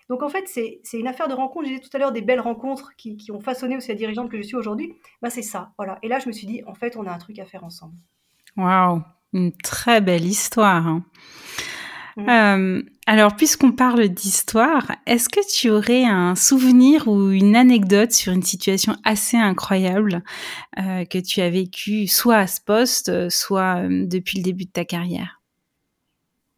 [0.09, 1.69] Donc en fait, c'est une affaire de rencontre.
[1.69, 4.31] J'ai dit tout à l'heure des belles rencontres qui, qui, ont façonné aussi la dirigeante
[4.31, 4.95] que je suis aujourd'hui.
[5.21, 5.99] Bah, c'est ça, voilà.
[6.03, 7.95] Et là, je me suis dit, en fait, on a un truc à faire ensemble.
[8.57, 10.87] Waouh, une très belle histoire.
[10.87, 11.05] Hein.
[12.17, 12.29] Mm.
[12.29, 18.33] Euh, alors, puisqu'on parle d'histoire, est-ce que tu aurais un souvenir ou une anecdote sur
[18.33, 20.23] une situation assez incroyable
[20.79, 24.71] euh, que tu as vécue, soit à ce poste, soit euh, depuis le début de
[24.71, 25.41] ta carrière?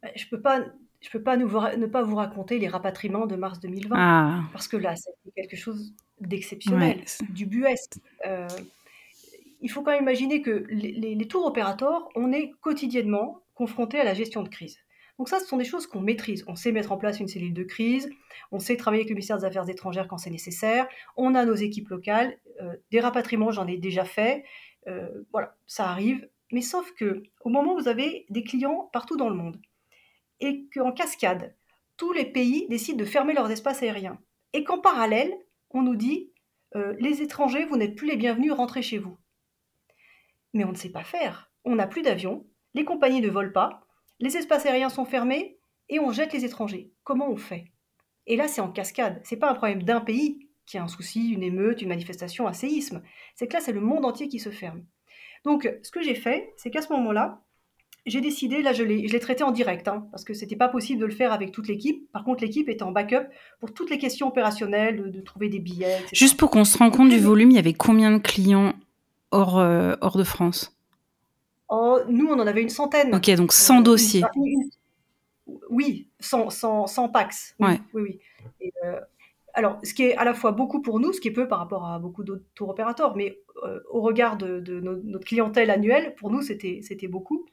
[0.01, 0.61] Bah, Je peux pas
[1.01, 4.43] je ne peux pas ne pas vous raconter les rapatriements de mars 2020, ah.
[4.53, 7.93] parce que là, c'est quelque chose d'exceptionnel, du buesque.
[8.27, 8.47] Euh,
[9.61, 14.03] il faut quand même imaginer que les, les, tours opérateurs, on est quotidiennement confrontés à
[14.03, 14.77] la gestion de crise.
[15.17, 16.43] Donc ça, ce sont des choses qu'on maîtrise.
[16.47, 18.09] On sait mettre en place une cellule de crise,
[18.51, 21.55] on sait travailler avec le ministère des Affaires étrangères quand c'est nécessaire, on a nos
[21.55, 24.43] équipes locales, euh, des rapatriements, j'en ai déjà fait,
[24.87, 26.27] euh, voilà, ça arrive.
[26.51, 29.57] Mais sauf que au moment où vous avez des clients partout dans le monde,
[30.41, 31.55] et qu'en cascade,
[31.97, 34.19] tous les pays décident de fermer leurs espaces aériens.
[34.53, 35.33] Et qu'en parallèle,
[35.69, 36.33] on nous dit
[36.75, 39.17] euh, les étrangers, vous n'êtes plus les bienvenus, rentrez chez vous.
[40.53, 41.51] Mais on ne sait pas faire.
[41.63, 43.85] On n'a plus d'avions, les compagnies ne volent pas,
[44.19, 46.91] les espaces aériens sont fermés et on jette les étrangers.
[47.03, 47.71] Comment on fait?
[48.27, 49.21] Et là, c'est en cascade.
[49.23, 52.53] C'est pas un problème d'un pays qui a un souci, une émeute, une manifestation, un
[52.53, 53.01] séisme.
[53.35, 54.85] C'est que là, c'est le monde entier qui se ferme.
[55.43, 57.43] Donc, ce que j'ai fait, c'est qu'à ce moment-là,
[58.05, 61.05] j'ai décidé, là je l'ai traité en direct, hein, parce que c'était pas possible de
[61.05, 62.11] le faire avec toute l'équipe.
[62.11, 63.27] Par contre, l'équipe était en backup
[63.59, 65.99] pour toutes les questions opérationnelles, de, trouver des billets.
[65.99, 66.09] Etc.
[66.13, 68.73] Juste pour qu'on se rende compte du volume, il y avait combien de clients
[69.29, 70.75] hors, euh, hors de France?
[71.69, 73.13] Oh, Nous, on en avait une centaine.
[73.13, 74.23] Ok, donc 100 euh, dossiers.
[75.69, 77.55] oui, 100, 100, 100 PAX.
[77.59, 78.19] Oui, oui.
[78.59, 78.71] oui.
[78.83, 78.99] Euh,
[79.53, 81.59] alors, ce qui est à la fois beaucoup pour nous, ce qui est peu par
[81.59, 83.37] rapport à beaucoup d'autres tour opérateurs, mais
[83.91, 87.45] au regard de, de, notre clientèle annuelle, pour nous, c'était beaucoup.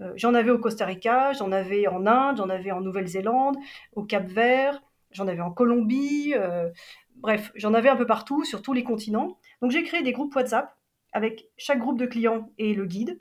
[0.00, 3.56] Euh, j'en avais au Costa Rica, j'en avais en Inde, j'en avais en Nouvelle-Zélande,
[3.94, 6.68] au Cap-Vert, j'en avais en Colombie, euh,
[7.16, 9.38] bref, j'en avais un peu partout, sur tous les continents.
[9.62, 10.76] Donc j'ai créé des groupes WhatsApp
[11.12, 13.18] avec chaque groupe de clients et le guide.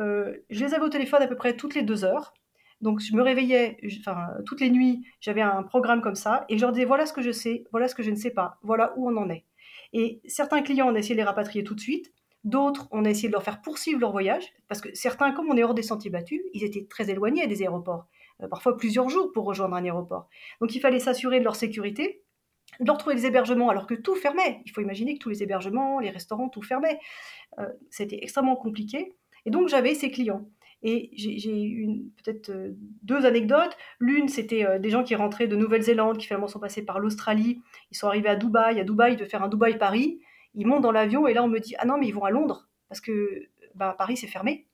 [0.00, 2.34] Euh, je les avais au téléphone à peu près toutes les deux heures.
[2.80, 6.62] Donc je me réveillais, enfin toutes les nuits, j'avais un programme comme ça et je
[6.62, 8.94] leur disais voilà ce que je sais, voilà ce que je ne sais pas, voilà
[8.96, 9.44] où on en est.
[9.92, 12.12] Et certains clients, on a essayé de les rapatrier tout de suite.
[12.44, 15.56] D'autres, on a essayé de leur faire poursuivre leur voyage, parce que certains, comme on
[15.56, 18.06] est hors des sentiers battus, ils étaient très éloignés des aéroports,
[18.42, 20.26] euh, parfois plusieurs jours pour rejoindre un aéroport.
[20.60, 22.22] Donc il fallait s'assurer de leur sécurité,
[22.80, 24.62] de leur trouver des hébergements alors que tout fermait.
[24.64, 26.98] Il faut imaginer que tous les hébergements, les restaurants, tout fermait.
[27.58, 29.14] Euh, c'était extrêmement compliqué.
[29.44, 30.48] Et donc j'avais ces clients.
[30.82, 32.70] Et j'ai eu peut-être euh,
[33.02, 33.76] deux anecdotes.
[33.98, 37.60] L'une, c'était des gens qui rentraient de Nouvelle-Zélande, qui finalement sont passés par l'Australie.
[37.90, 38.80] Ils sont arrivés à Dubaï.
[38.80, 40.20] À Dubaï, de faire un Dubaï-Paris
[40.54, 42.30] ils montent dans l'avion et là on me dit ah non mais ils vont à
[42.30, 44.66] Londres parce que bah, Paris c'est fermé.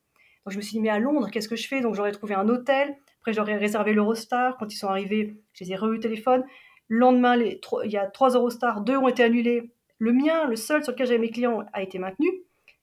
[0.45, 1.81] Donc je me suis dit mais à Londres qu'est-ce que je fais?
[1.81, 2.97] Donc j'aurais trouvé un hôtel.
[3.21, 4.57] Après j'aurais réservé l'Eurostar.
[4.59, 6.45] Quand ils sont arrivés, je les ai re téléphone.
[6.89, 9.73] Le lendemain, il y a trois Eurostars, deux ont été annulés.
[9.99, 12.29] Le mien, le seul sur lequel j'avais mes clients, a été maintenu.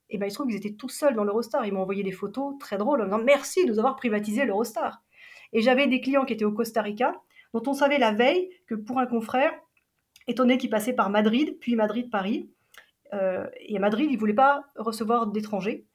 [0.10, 1.66] Et ben il se trouve qu'ils étaient tout seuls dans l'Eurostar.
[1.66, 5.02] Ils m'ont envoyé des photos très drôles en disant merci de nous avoir privatisé l'Eurostar.
[5.54, 7.16] Et j'avais des clients qui étaient au Costa Rica,
[7.54, 9.54] dont on savait la veille que pour un confrère,
[10.28, 12.50] étant donné qu'il passait par Madrid, puis Madrid-Paris,
[13.12, 15.86] et à Madrid, ils ne voulaient pas recevoir d'étrangers.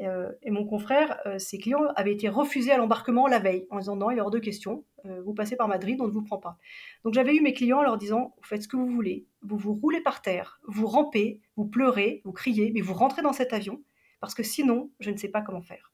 [0.00, 3.78] Euh, et mon confrère, euh, ses clients avaient été refusés à l'embarquement la veille en
[3.78, 4.84] disant non, il a hors de question,
[5.24, 6.56] vous passez par Madrid, on ne vous prend pas.
[7.04, 9.58] Donc j'avais eu mes clients en leur disant vous faites ce que vous voulez, vous
[9.58, 13.52] vous roulez par terre, vous rampez, vous pleurez, vous criez, mais vous rentrez dans cet
[13.52, 13.82] avion
[14.20, 15.92] parce que sinon, je ne sais pas comment faire.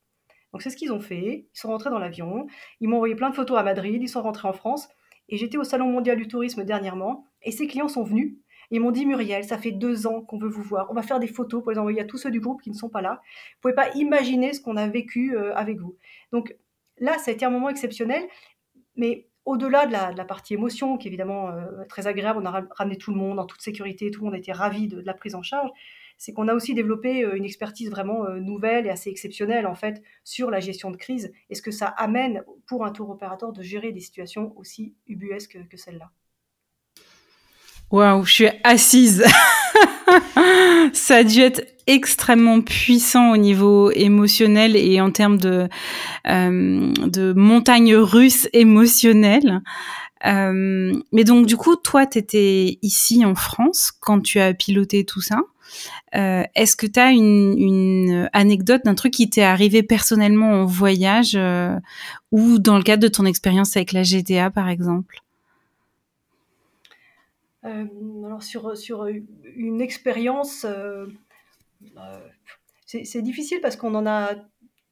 [0.52, 2.46] Donc c'est ce qu'ils ont fait, ils sont rentrés dans l'avion,
[2.80, 4.88] ils m'ont envoyé plein de photos à Madrid, ils sont rentrés en France,
[5.28, 8.36] et j'étais au Salon mondial du tourisme dernièrement, et ces clients sont venus
[8.70, 10.86] ils m'ont dit Muriel, ça fait deux ans qu'on veut vous voir.
[10.90, 12.76] On va faire des photos pour les envoyer à tous ceux du groupe qui ne
[12.76, 13.20] sont pas là.
[13.54, 15.96] Vous pouvez pas imaginer ce qu'on a vécu euh, avec vous.
[16.32, 16.54] Donc
[16.98, 18.22] là, ça a été un moment exceptionnel,
[18.96, 22.96] mais au-delà de la, partie émotion, qui est évidemment euh, très agréable, on a ramené
[22.96, 25.42] tout le monde en toute sécurité, tout le monde était ravi de, la prise en
[25.42, 25.70] charge,
[26.18, 30.02] c'est qu'on a aussi développé euh, une expertise vraiment nouvelle et assez exceptionnelle en fait
[30.22, 33.62] sur la gestion de crise et ce que ça amène pour un tour opérateur de
[33.62, 36.12] gérer des situations aussi ubuesques que celle-là.
[37.90, 39.24] Waouh, je suis assise.
[40.92, 45.68] ça a dû être extrêmement puissant au niveau émotionnel et en termes de,
[46.28, 49.60] euh, de montagne russe émotionnelle.
[50.26, 55.04] Euh, mais donc du coup, toi, tu étais ici en France quand tu as piloté
[55.04, 55.40] tout ça.
[56.14, 60.64] Euh, Est-ce que tu as une, une, anecdote d'un truc qui t'est arrivé personnellement en
[60.64, 61.38] voyage
[62.30, 65.22] ou dans le cadre de ton expérience avec la GTA, par exemple?
[67.62, 71.06] Alors sur, sur une expérience, euh,
[72.86, 74.34] c'est difficile parce qu'on en a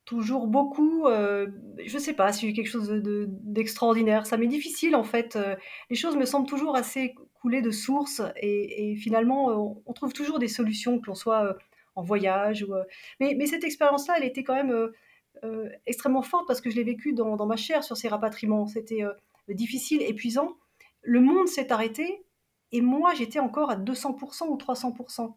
[0.04, 1.06] toujours beaucoup.
[1.06, 1.48] Euh,
[1.84, 4.26] je ne sais pas si j'ai quelque chose d'extraordinaire.
[4.26, 5.36] ça m'est difficile en fait.
[5.36, 5.56] Euh,
[5.90, 10.48] les choses me semblent toujours assez coulées de source et, finalement on, trouve toujours des
[10.48, 11.56] solutions, que l'on soit
[11.94, 12.62] en voyage.
[12.62, 12.74] Ou,
[13.20, 14.90] mais, cette expérience-là, elle était quand même
[15.86, 18.66] extrêmement forte parce que je l'ai vécue dans, ma chair sur ces rapatriements.
[18.66, 19.02] C'était
[19.48, 20.56] difficile, épuisant.
[21.02, 22.22] Le monde s'est arrêté
[22.72, 25.34] et moi j'étais encore à 200% ou 300%.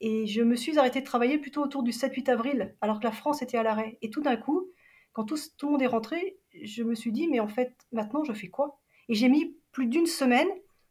[0.00, 3.12] Et je me suis arrêtée de travailler plutôt autour du 7-8 avril, alors que la
[3.12, 3.98] France était à l'arrêt.
[4.02, 4.68] Et tout d'un coup,
[5.12, 8.22] quand tout, tout, le monde est rentré, je me suis dit, mais en fait, maintenant,
[8.22, 8.78] je fais quoi?
[9.08, 10.48] Et j'ai mis plus d'une semaine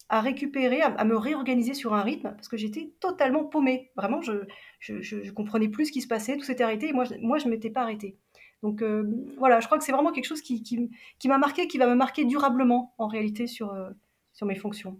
[0.09, 3.91] à récupérer, à, me réorganiser sur un rythme, parce que j'étais totalement paumée.
[3.95, 4.45] Vraiment, je,
[4.79, 7.71] je, comprenais plus ce qui se passait, tout s'était arrêté, et moi, je, ne m'étais
[7.71, 8.17] pas arrêtée.
[8.61, 9.03] Donc euh,
[9.37, 10.89] voilà, je crois que c'est vraiment quelque chose qui,
[11.25, 13.89] m'a marqué, qui va me marquer durablement, en réalité, sur, euh,
[14.33, 14.99] sur mes fonctions.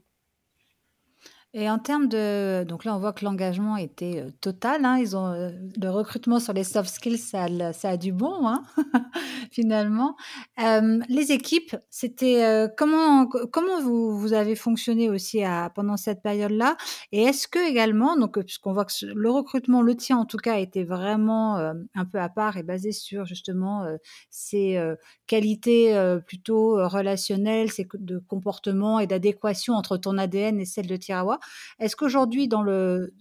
[1.57, 4.97] Et en termes de donc là, on voit que l'engagement était, euh, total, hein.
[4.99, 8.61] Ils ont, euh, le recrutement sur les soft skills, ça ça a du bon, hein,
[9.51, 10.17] finalement.
[10.57, 16.75] les équipes, c'était, euh, comment comment vous vous avez fonctionné aussi à pendant cette période-là?
[17.13, 20.57] Et est-ce que également donc, puisqu'on voit que le recrutement, le tien en tout cas,
[20.57, 21.55] était vraiment,
[21.95, 23.85] un peu à part et basé sur justement,
[24.29, 24.77] ces,
[25.27, 25.95] qualités,
[26.27, 31.39] plutôt, relationnelles, ces de comportement et d'adéquation entre ton ADN et celle de Tirawa.
[31.79, 32.49] Est-ce qu'aujourd'hui,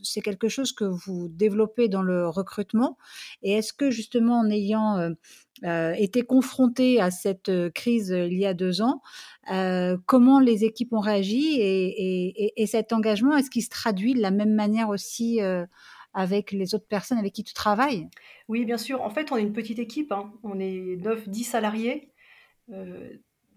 [0.02, 2.96] c'est quelque chose que vous développez dans le recrutement?
[3.42, 5.10] Et est-ce que justement, en ayant euh,
[5.64, 9.00] euh, été confronté à cette euh, crise il y a deux ans,
[10.06, 14.54] comment les équipes ont réagi et, cet engagement, est-ce qu'il se traduit de la même
[14.54, 15.40] manière aussi
[16.12, 18.08] avec les autres personnes avec qui tu travailles?
[18.48, 19.02] Oui, bien sûr.
[19.02, 20.12] En fait, on est une petite équipe.
[20.12, 20.32] Hein.
[20.42, 22.10] On est 9-10 salariés.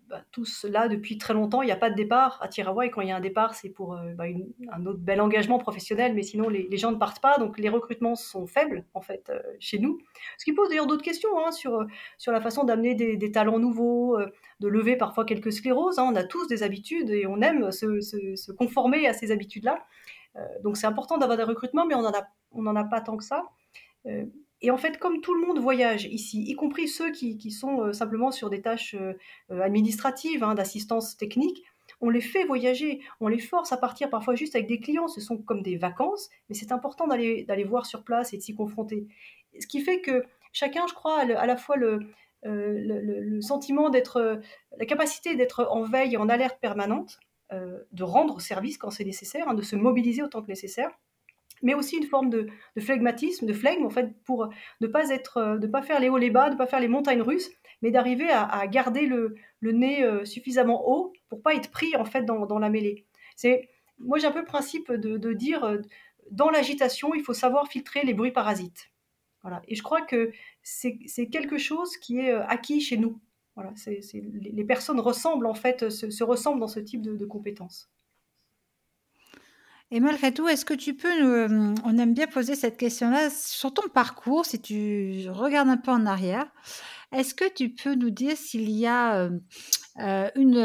[0.09, 1.61] Bah, tous là depuis très longtemps.
[1.61, 3.55] Il n'y a pas de départ à Tirawa et quand il y a un départ,
[3.55, 4.23] c'est pour euh, bah,
[4.71, 8.15] un autre bel engagement professionnel, mais sinon les, gens ne partent pas, donc les recrutements
[8.15, 9.99] sont faibles en fait euh, chez nous.
[10.37, 11.85] Ce qui pose d'ailleurs d'autres questions hein, sur, euh,
[12.17, 14.17] sur la façon d'amener des, talents nouveaux,
[14.61, 15.99] de lever parfois quelques scléroses.
[15.99, 16.07] Hein.
[16.09, 19.83] On a tous des habitudes et on aime se, conformer à ces habitudes-là.
[20.63, 22.01] donc c'est important d'avoir des recrutements, mais on
[22.61, 23.43] n'en a, a pas tant que ça.
[24.61, 27.93] Et en fait, comme tout le monde voyage ici, y compris ceux qui, sont euh,
[27.93, 29.13] simplement sur des tâches euh,
[29.51, 31.63] euh, administratives, hein, d'assistance technique,
[32.01, 35.21] on les fait voyager, on les force à partir parfois juste avec des clients, ce
[35.21, 39.07] sont comme des vacances, mais c'est important d'aller voir sur place et de s'y confronter.
[39.59, 42.11] Ce qui fait que chacun, je crois, a à la fois le,
[43.41, 44.41] sentiment d'être,
[44.77, 47.19] la capacité d'être en veille et en alerte permanente,
[47.51, 50.91] de rendre service quand c'est nécessaire, hein, de se mobiliser autant que nécessaire,
[51.61, 54.49] mais aussi une forme de, de, flegmatisme, de flegme, en fait, pour
[54.81, 56.87] ne pas, être, euh, ne pas faire les hauts, les bas, ne pas faire les
[56.87, 57.49] montagnes russes,
[57.81, 62.05] mais d'arriver à, garder le, le, nez euh, suffisamment haut pour pas être pris, en
[62.05, 63.05] fait, dans, dans la mêlée.
[63.35, 65.77] C'est, moi, j'ai un peu le principe de, de dire, euh,
[66.31, 68.91] dans l'agitation, il faut savoir filtrer les bruits parasites.
[69.43, 69.61] Voilà.
[69.67, 70.31] Et je crois que
[70.63, 70.97] c'est,
[71.31, 73.19] quelque chose qui est acquis chez nous.
[73.55, 73.71] Voilà.
[73.75, 77.89] C'est, les personnes ressemblent, en fait, se, se ressemblent dans ce type de, de compétences.
[79.91, 83.73] Et malgré tout, est-ce que tu peux nous, on aime bien poser cette question-là sur
[83.73, 86.45] ton parcours, si tu regardes un peu en arrière.
[87.13, 89.29] Est-ce que tu peux nous dire s'il y a
[89.99, 90.57] euh, une,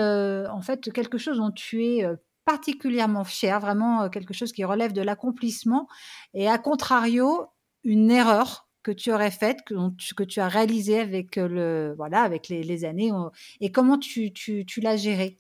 [0.50, 2.04] en fait, quelque chose dont tu es
[2.44, 5.86] particulièrement fier, vraiment quelque chose qui relève de l'accomplissement,
[6.34, 7.46] et à contrario,
[7.84, 9.74] une erreur que tu aurais faite, que,
[10.14, 13.12] que tu as réalisée avec le, voilà, avec les, années,
[13.60, 15.38] et comment tu, tu, tu l'as gérée?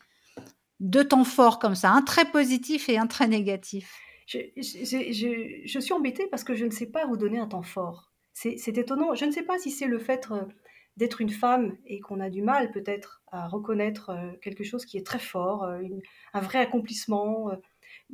[0.82, 6.26] Deux temps forts comme ça, un très positif et un très négatif je, suis embêtée
[6.30, 8.12] parce que je ne sais pas vous donner un temps fort.
[8.32, 9.14] C'est étonnant.
[9.14, 10.42] Je ne sais pas si c'est le fait euh,
[10.96, 14.96] d'être une femme et qu'on a du mal peut-être à reconnaître euh, quelque chose qui
[14.96, 15.82] est très fort, euh,
[16.32, 17.50] un vrai accomplissement.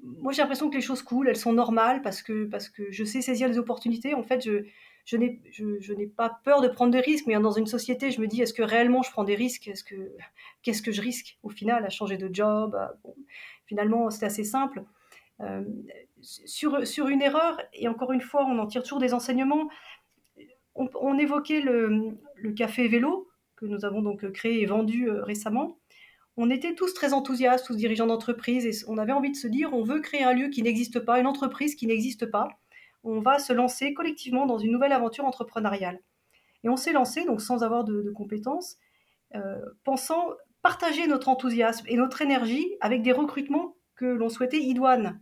[0.02, 3.04] Moi, j'ai l'impression que les choses coulent, elles sont normales parce que, parce que je
[3.04, 4.14] sais saisir les opportunités.
[4.14, 4.64] En fait, je,
[5.08, 5.16] je
[5.94, 8.52] n'ai, pas peur de prendre des risques, mais dans une société, je me dis, est-ce
[8.52, 9.66] que réellement je prends des risques?
[9.66, 10.12] Est-ce que,
[10.62, 12.78] Qu'est-ce que je risque au final à changer de job
[13.64, 14.84] Finalement, c'est assez simple.
[15.40, 15.64] Euh,
[16.20, 19.70] sur, une erreur, et encore une fois, on en tire toujours des enseignements,
[20.74, 25.78] on, évoquait le, le, café vélo que nous avons donc créé et vendu euh, récemment.
[26.36, 29.72] On était tous très enthousiastes, tous dirigeants d'entreprise, et on avait envie de se dire,
[29.72, 32.60] on veut créer un lieu qui n'existe pas, une entreprise qui n'existe pas
[33.04, 36.00] on va se lancer collectivement dans une nouvelle aventure entrepreneuriale.
[36.64, 38.76] Et on s'est lancé, donc sans avoir de, compétences,
[39.34, 40.30] euh, pensant
[40.62, 45.20] partager notre enthousiasme et notre énergie avec des recrutements que l'on souhaitait idoines.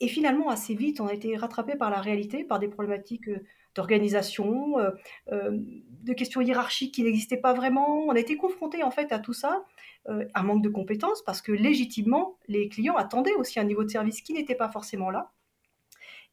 [0.00, 3.40] Et finalement, assez vite, on a été rattrapé par la réalité, par des problématiques euh,
[3.74, 8.04] d'organisation, euh, de questions hiérarchiques qui n'existaient pas vraiment.
[8.06, 9.64] On a été confronté en fait à tout ça,
[10.06, 14.20] un manque de compétences, parce que légitimement, les clients attendaient aussi un niveau de service
[14.20, 15.32] qui n'était pas forcément là.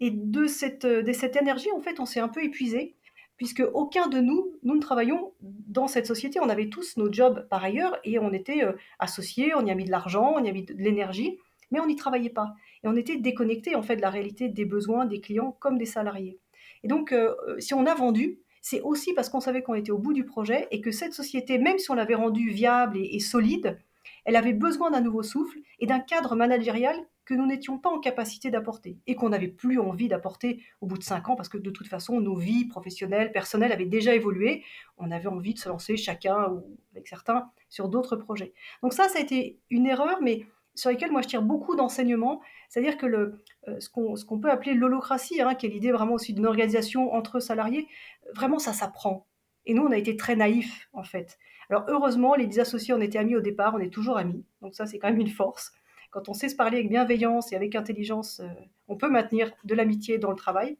[0.02, 2.96] Et de cette, de cette énergie, en fait, on s'est un peu épuisé
[3.42, 6.40] puisque aucun de nous, nous ne travaillons dans cette société.
[6.40, 9.74] On avait tous nos jobs par ailleurs et on était euh, associés, on y a
[9.74, 11.40] mis de l'argent, on y a mis de l'énergie,
[11.72, 12.54] mais on n'y travaillait pas.
[12.84, 15.88] Et on était déconnecté en fait de la réalité des besoins des clients comme des
[15.88, 16.38] salariés.
[16.84, 19.98] Et donc, euh, si on a vendu, c'est aussi parce qu'on savait qu'on était au
[19.98, 23.80] bout du projet et que cette société, même si on l'avait rendue viable et solide,
[24.26, 26.96] elle avait besoin d'un nouveau souffle et d'un cadre managérial
[27.32, 30.98] que nous n'étions pas en capacité d'apporter et qu'on n'avait plus envie d'apporter au bout
[30.98, 34.66] de cinq ans parce que de toute façon, nos vies professionnelles, personnelles avaient déjà évolué.
[34.98, 38.52] On avait envie de se lancer chacun ou avec certains sur d'autres projets.
[38.84, 42.42] Donc ça, ça a été une erreur, mais sur laquelle moi je tire beaucoup d'enseignements.
[42.68, 43.40] C'est-à-dire que le,
[43.70, 47.40] euh, ce qu'on peut appeler l'holocratie, hein, qui est l'idée vraiment aussi d'une organisation entre
[47.40, 47.88] salariés,
[48.36, 49.26] vraiment ça s'apprend.
[49.66, 51.38] Et nous, on a été très naïfs, en fait.
[51.70, 54.44] Alors, heureusement, les associés, on était amis au départ, on est toujours amis.
[54.62, 55.72] Donc, ça, c'est quand même une force.
[56.12, 58.48] Quand on sait se parler avec bienveillance et avec intelligence, euh,
[58.90, 60.78] on peut maintenir de l'amitié dans le travail.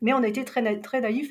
[0.00, 1.30] Mais on a été très, très naïfs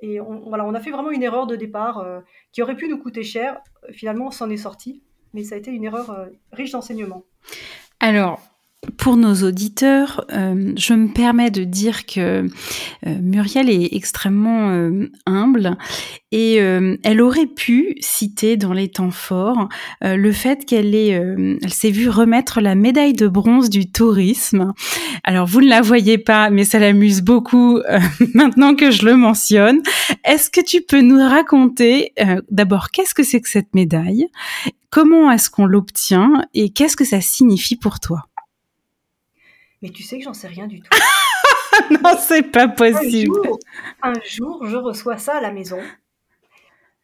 [0.00, 2.20] et on, voilà, on a fait vraiment une erreur de départ euh,
[2.52, 3.60] qui aurait pu nous coûter cher.
[3.90, 5.02] Finalement, on s'en est sorti,
[5.32, 7.24] mais ça a été une erreur euh, riche d'enseignements.
[7.98, 8.40] Alors,
[9.02, 12.46] pour nos auditeurs, euh, je me permets de dire que
[13.04, 15.76] euh, Muriel est extrêmement euh, humble
[16.30, 19.68] et elle aurait pu citer dans les temps forts
[20.00, 24.72] le fait qu'elle est, elle s'est vue remettre la médaille de bronze du tourisme.
[25.24, 27.82] Alors vous ne la voyez pas, mais ça l'amuse beaucoup
[28.34, 29.82] maintenant que je le mentionne.
[30.24, 32.14] Est-ce que tu peux nous raconter
[32.50, 34.28] d'abord qu'est-ce que c'est que cette médaille,
[34.88, 36.46] comment est-ce qu'on l'obtient?
[36.54, 38.22] Et qu'est-ce que ça signifie pour toi?
[39.82, 40.88] Mais tu sais que j'en sais rien du tout.
[41.90, 43.36] non, c'est pas possible.
[44.02, 45.80] Un jour, je reçois ça à la maison.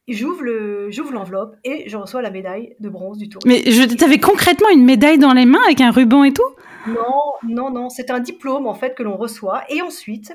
[0.07, 3.43] J'ouvre le, j'ouvre l'enveloppe et je reçois la médaille de bronze du tour.
[3.45, 6.49] Mais je t'avais concrètement une médaille dans les mains avec un ruban et tout?
[6.87, 7.91] Non, non, non.
[7.91, 10.33] C'est un diplôme en fait que l'on reçoit et ensuite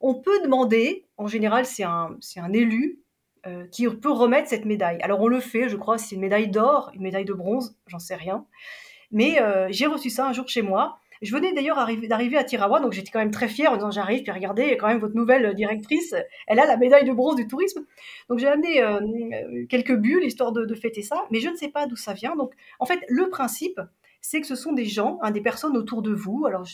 [0.00, 1.06] on peut demander.
[1.16, 3.00] En général, c'est un, c'est un élu
[3.46, 5.00] euh, qui peut remettre cette médaille.
[5.02, 7.98] Alors on le fait, je crois, c'est une médaille d'or, une médaille de bronze, j'en
[7.98, 8.44] sais rien.
[9.10, 11.76] Mais euh, j'ai reçu ça un jour chez moi je venais d'ailleurs
[12.08, 14.88] d'arriver à Tirawa, donc j'étais quand même très fière en disant j'arrive, puis regardez, quand
[14.88, 16.14] même votre nouvelle directrice,
[16.46, 17.84] elle a la médaille de bronze du tourisme.
[18.28, 21.86] Donc j'ai amené euh, quelques bulles histoire de, fêter ça, mais je ne sais pas
[21.86, 22.36] d'où ça vient.
[22.36, 23.80] Donc en fait, le principe,
[24.20, 26.66] c'est que ce sont des gens, hein, des personnes autour de vous, alors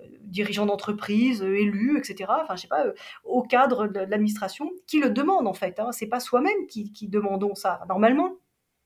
[0.00, 2.30] euh, dirigeants d'entreprise, euh, élus, etc.
[2.42, 2.84] Enfin, je sais pas,
[3.24, 5.80] au cadre de l'administration, qui le demandent en fait.
[5.80, 5.92] Hein.
[5.92, 7.80] C'est pas soi-même qui, qui demandons ça.
[7.88, 8.34] Normalement,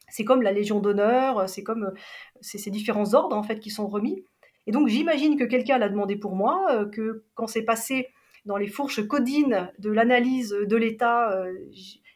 [0.08, 1.92] c'est comme la Légion d'honneur, c'est comme
[2.40, 4.24] ces différents ordres en fait qui sont remis.
[4.66, 8.08] Et donc j'imagine que quelqu'un l'a demandé pour moi, euh, que quand c'est passé
[8.44, 11.52] dans les fourches codines de l'analyse de l'État, euh,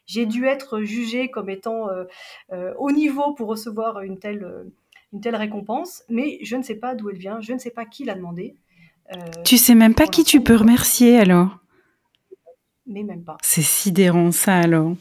[0.06, 4.46] j'ai dû être jugé comme étant euh, au niveau pour recevoir une telle,
[5.12, 7.84] une telle récompense, mais je ne sais pas d'où elle vient, je ne sais pas
[7.84, 8.54] qui l'a demandé.
[9.44, 11.58] tu sais même pas qui tu peux remercier alors?
[12.86, 13.36] Mais même pas.
[13.42, 14.94] C'est sidérant ça alors.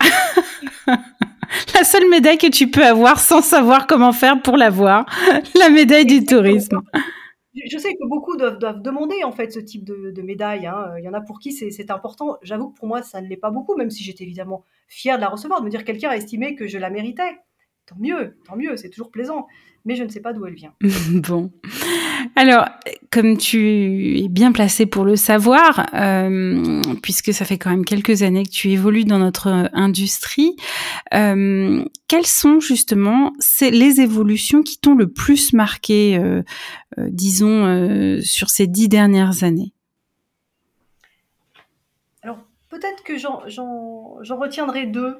[1.74, 5.06] la seule médaille que tu peux avoir sans savoir comment faire pour l'avoir,
[5.58, 6.80] la médaille du tourisme.
[7.66, 10.66] Je sais que beaucoup doivent, demander en fait ce type de, médaille.
[10.66, 10.94] Hein.
[10.98, 12.38] Il y en a pour qui c'est important.
[12.42, 15.20] J'avoue que pour moi, ça ne l'est pas beaucoup, même si j'étais évidemment fière de
[15.20, 17.38] la recevoir, de me dire quelqu'un a estimé que je la méritais.
[17.86, 19.46] Tant mieux, tant mieux, c'est toujours plaisant
[19.84, 20.74] mais je ne sais pas d'où elle vient.
[21.10, 21.50] bon.
[22.36, 22.66] Alors,
[23.10, 28.22] comme tu es bien placé pour le savoir, euh, puisque ça fait quand même quelques
[28.22, 30.56] années que tu évolues dans notre industrie,
[31.14, 36.42] euh, quelles sont justement les évolutions qui t'ont le plus marqué, euh,
[36.98, 39.72] disons, sur ces dix dernières années?
[42.22, 42.38] Alors,
[42.70, 45.16] peut-être que j'en retiendrai deux.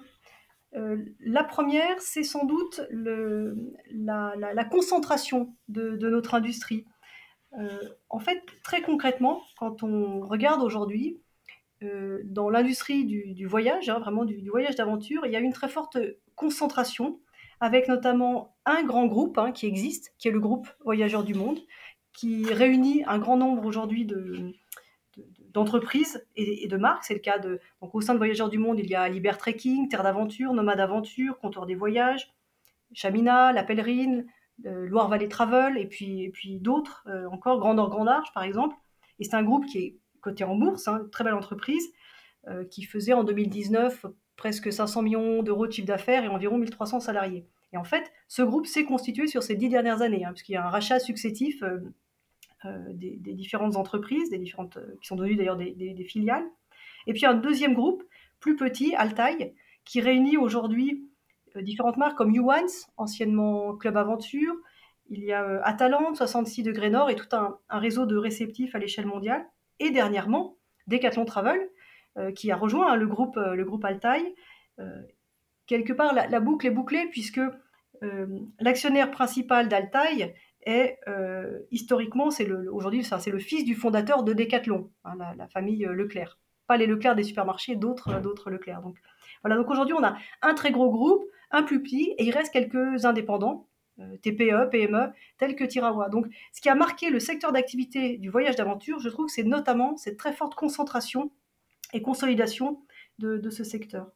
[0.75, 6.87] Euh, la première, c'est sans doute la, concentration de, notre industrie.
[7.59, 11.21] Euh, en fait, très concrètement, quand on regarde aujourd'hui,
[11.83, 15.69] euh, dans l'industrie du, voyage, hein, vraiment du, voyage d'aventure, il y a une très
[15.69, 15.99] forte
[16.37, 17.21] concentration,
[17.61, 21.61] avec notamment un grand groupe hein, qui existe, qui est le groupe Voyageurs du Monde,
[22.15, 24.55] qui réunit un grand nombre aujourd'hui de,
[25.53, 27.05] d'entreprises et, de marques.
[27.05, 27.61] C'est le cas de.
[27.81, 30.81] Donc, au sein de Voyageurs du Monde, il y a Liber Trekking, Terre d'Aventure, Nomade
[30.81, 32.33] Aventure, Comptoir des Voyages,
[32.93, 34.27] Chamina, La Pèlerine,
[34.67, 38.43] euh, Loire-Vallée Travel, et puis, et puis d'autres euh, encore, Grand Nord, Grand Large, par
[38.43, 38.77] exemple.
[39.19, 41.93] Et c'est un groupe qui est coté en bourse, hein, très belle entreprise,
[42.49, 47.01] euh, qui faisait en 2019 presque 500 millions d'euros de chiffre d'affaires et environ 1300
[47.01, 47.47] salariés.
[47.73, 50.57] Et en fait, ce groupe s'est constitué sur ces dix dernières années, hein, puisqu'il y
[50.57, 51.63] a un rachat successif
[52.65, 56.45] euh, des, différentes entreprises, des différentes, euh, qui sont devenues d'ailleurs des, filiales.
[57.07, 58.05] Et puis un deuxième groupe,
[58.41, 59.55] plus petit, Altaï,
[59.85, 61.09] qui réunit aujourd'hui
[61.57, 64.55] euh, différentes marques comme Uwans, anciennement Club Aventure.
[65.09, 69.07] il y a Atalante, 66 degrés nord et tout un, réseau de réceptifs à l'échelle
[69.07, 69.45] mondiale.
[69.81, 70.57] Et dernièrement,
[70.87, 71.69] Decathlon Travel,
[72.37, 74.35] qui a rejoint hein, le, groupe, le groupe Altaï.
[75.67, 77.41] quelque part, la, boucle est bouclée puisque
[78.61, 80.33] l'actionnaire principal d'Altaï
[80.65, 80.99] est
[81.71, 86.39] historiquement, c'est le, aujourd'hui, c'est le fils du fondateur de Decathlon, hein, la, famille Leclerc.
[86.67, 88.83] Pas les Leclerc des supermarchés, d'autres, d'autres Leclerc.
[88.83, 88.97] Donc
[89.43, 89.57] voilà.
[89.57, 93.05] Donc aujourd'hui, on a un très gros groupe, un plus petit, et il reste quelques
[93.05, 93.69] indépendants
[94.01, 96.09] euh, TPE, PME, tels que Tirawa.
[96.09, 99.97] Donc, ce qui a marqué le secteur d'activité du voyage d'aventure, je trouve, c'est notamment
[99.97, 101.31] cette très forte concentration
[101.93, 102.81] et consolidation
[103.19, 104.11] de, ce secteur.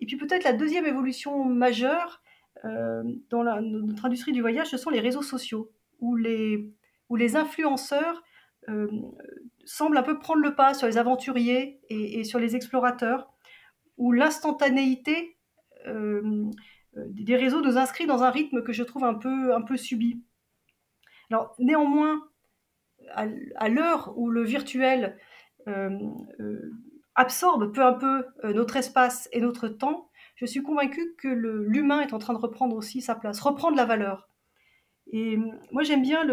[0.00, 2.20] Et puis peut-être la deuxième évolution majeure
[2.64, 8.22] euh, dans notre industrie du voyage, ce sont les réseaux sociaux, où les, influenceurs
[8.68, 8.88] euh,
[9.64, 13.30] semblent un peu prendre le pas sur les aventuriers et, sur les explorateurs,
[13.98, 15.36] où l'instantanéité
[15.86, 16.50] euh,
[16.94, 20.22] des réseaux nous inscrits dans un rythme que je trouve un peu, un subi.
[21.30, 22.28] Alors, néanmoins,
[23.10, 25.18] à, l'heure où le virtuel
[27.14, 32.12] absorbe peu à peu notre espace et notre temps, je suis convaincue que l'humain est
[32.12, 34.28] en train de reprendre aussi sa place, reprendre la valeur.
[35.12, 35.38] Et
[35.72, 36.26] moi, j'aime bien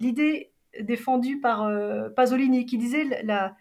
[0.00, 1.70] l'idée défendue par
[2.14, 3.56] Pasolini, qui disait la,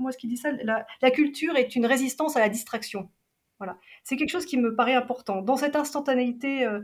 [0.00, 0.50] comment est-ce qu'il dit ça?
[0.52, 3.10] La, culture est une résistance à la distraction.
[3.58, 3.76] Voilà.
[4.02, 5.42] C'est quelque chose qui me paraît important.
[5.42, 6.80] Dans cette instantanéité euh,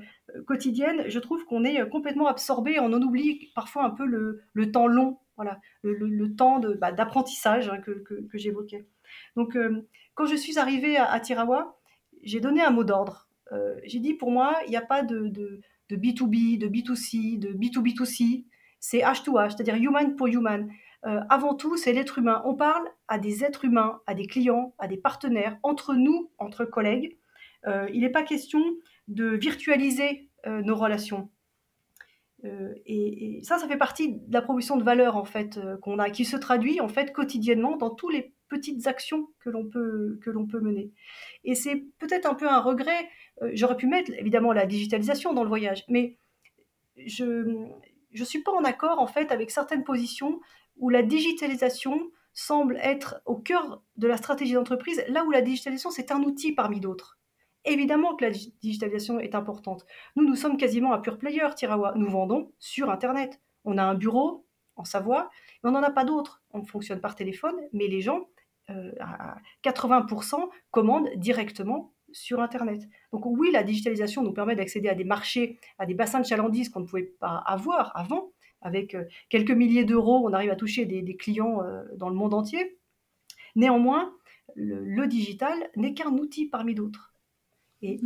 [0.47, 4.71] quotidienne, je trouve qu'on est euh, complètement absorbé, on en oublie parfois un peu le,
[4.71, 8.87] temps long, voilà, le, temps bah, d'apprentissage hein, que, j'évoquais.
[9.35, 11.79] Donc, euh, quand je suis arrivée à, Tirawa,
[12.25, 13.29] j'ai donné un mot d'ordre.
[13.85, 17.53] j'ai dit, pour moi, il n'y a pas de, de, de B2B, de B2C, de
[17.53, 18.45] B2B2C,
[18.81, 20.69] c'est H2H, c'est-à-dire human pour human.
[21.07, 22.43] Euh, avant tout, c'est l'être humain.
[22.45, 26.65] On parle à des êtres humains, à des clients, à des partenaires, entre nous, entre
[26.65, 27.17] collègues.
[27.67, 28.63] Euh, il n'est pas question
[29.09, 31.31] de virtualiser euh, nos relations.
[32.85, 36.25] Et, ça, ça fait partie de la proposition de valeur en fait qu'on a, qui
[36.25, 40.47] se traduit en fait quotidiennement dans toutes les petites actions que l'on peut que l'on
[40.47, 40.93] peut mener.
[41.45, 43.09] Et c'est peut-être un peu un regret.
[43.53, 46.17] J'aurais pu mettre évidemment la digitalisation dans le voyage, mais
[46.97, 47.69] je
[48.13, 50.41] je suis pas en accord en fait avec certaines positions
[50.79, 55.91] où la digitalisation semble être au cœur de la stratégie d'entreprise, là où la digitalisation,
[55.91, 57.19] c'est un outil parmi d'autres.
[57.65, 59.87] Évidemment que la digitalisation est importante.
[60.15, 61.95] Nous, nous sommes quasiment un pure player, Tirawa.
[61.97, 63.41] Nous vendons sur Internet.
[63.65, 65.31] On a un bureau en Savoie,
[65.65, 66.43] mais on n'en a pas d'autres.
[66.53, 68.29] On fonctionne par téléphone, mais les gens,
[68.71, 72.83] euh, à 80%, commandent directement sur Internet.
[73.13, 76.69] Donc oui, la digitalisation nous permet d'accéder à des marchés, à des bassins de chalandise
[76.69, 78.33] qu'on ne pouvait pas avoir avant,
[78.67, 82.35] avec euh, quelques milliers d'euros, on arrive à toucher des, clients euh, dans le monde
[82.35, 82.79] entier.
[83.55, 84.13] Néanmoins,
[84.55, 87.15] le, digital n'est qu'un outil parmi d'autres.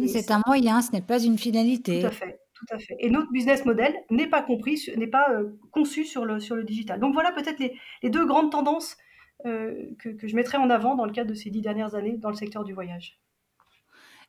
[0.07, 2.01] c'est un moyen, ce n'est pas une finalité.
[2.01, 2.41] Tout à fait.
[2.55, 2.97] Tout à fait.
[2.99, 6.65] Et notre business model n'est pas compris, n'est pas euh, conçu sur le, sur le
[6.65, 7.01] digital.
[7.01, 8.99] Donc voilà peut-être les, deux grandes tendances
[9.45, 12.31] que, que, je mettrai en avant dans le cadre de ces dix dernières années dans
[12.31, 13.19] le secteur du voyage.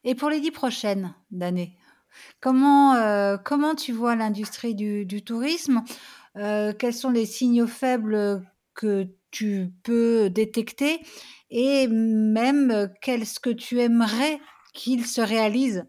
[0.04, 1.78] Et pour les dix prochaines années,
[2.40, 2.96] comment,
[3.44, 5.84] comment tu vois l'industrie du, tourisme?
[6.38, 8.42] Euh, quels sont les signaux faibles
[8.74, 11.02] que tu peux détecter?
[11.50, 14.40] Et même qu'est-ce que tu aimerais
[14.74, 15.86] qu'il se réalise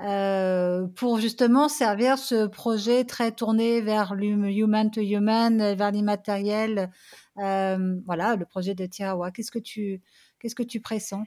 [0.00, 6.90] euh, pour justement servir ce projet très tourné vers l'human to human, vers l'immatériel.
[7.36, 9.30] Voilà, le projet de Tirawa.
[9.30, 10.00] Qu'est-ce que tu,
[10.38, 11.24] qu'est-ce que tu pressens?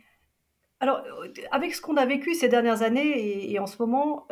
[0.80, 1.02] Alors,
[1.52, 4.28] avec ce qu'on a vécu ces dernières années et, en ce moment,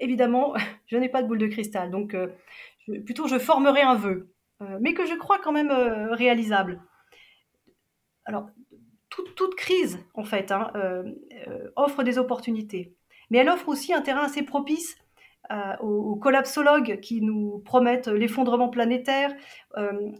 [0.00, 0.54] évidemment,
[0.86, 1.90] je n'ai pas de boule de cristal.
[1.90, 2.14] Donc,
[3.04, 4.32] plutôt je formerai un vœu,
[4.80, 5.72] mais que je crois quand même
[6.12, 6.82] réalisable.
[8.26, 8.50] Alors,
[9.08, 10.70] toute, crise, en fait, hein,
[11.74, 12.94] offre des opportunités,
[13.30, 14.98] mais elle offre aussi un terrain assez propice
[15.80, 19.32] aux, collapsologues qui nous promettent l'effondrement planétaire,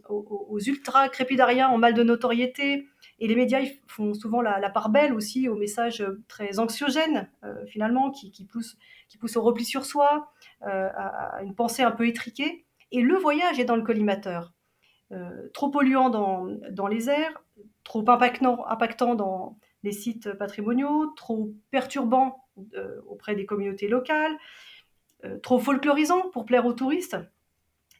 [0.09, 2.87] aux, ultra-crépidariens en mal de notoriété,
[3.19, 7.29] et les médias font souvent la, part belle aussi aux messages très anxiogènes,
[7.67, 8.77] finalement, qui, poussent,
[9.09, 10.31] qui poussent au repli sur soi,
[10.63, 12.65] euh, à, une pensée un peu étriquée.
[12.91, 14.53] Et le voyage est dans le collimateur.
[15.11, 17.43] Euh, trop polluant dans, les airs,
[17.83, 24.35] trop impactant, dans les sites patrimoniaux, trop perturbant euh, auprès des communautés locales,
[25.41, 27.17] trop folklorisant pour plaire aux touristes.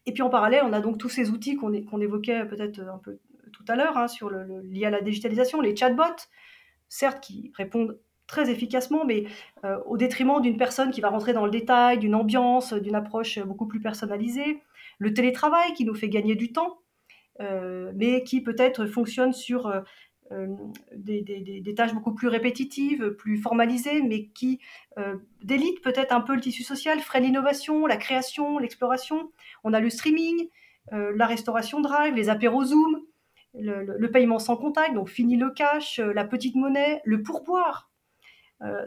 [0.06, 3.20] Et puis en parallèle, on a donc tous ces outils qu'on évoquait peut-être un peu
[3.52, 6.28] tout à l'heure, hein, sur le, lié à la digitalisation, les chatbots,
[6.90, 9.26] certes qui répondent très efficacement, mais
[9.64, 13.40] euh, au détriment d'une personne qui va rentrer dans le détail, d'une ambiance, d'une approche
[13.40, 14.62] beaucoup plus personnalisée.
[15.00, 16.80] Le télétravail qui nous fait gagner du temps,
[17.40, 19.72] euh, mais qui peut-être fonctionne sur
[20.32, 20.48] euh,
[20.96, 24.60] des, tâches beaucoup plus répétitives, plus formalisées, mais qui
[25.44, 29.32] délitent peut-être un peu le tissu social, freinent l'innovation, la création, l'exploration.
[29.64, 30.50] On a le streaming,
[30.92, 33.02] la restauration drive, les apéros Zoom,
[33.54, 37.92] le, paiement sans contact, donc fini le cash, la petite monnaie, le pourboire.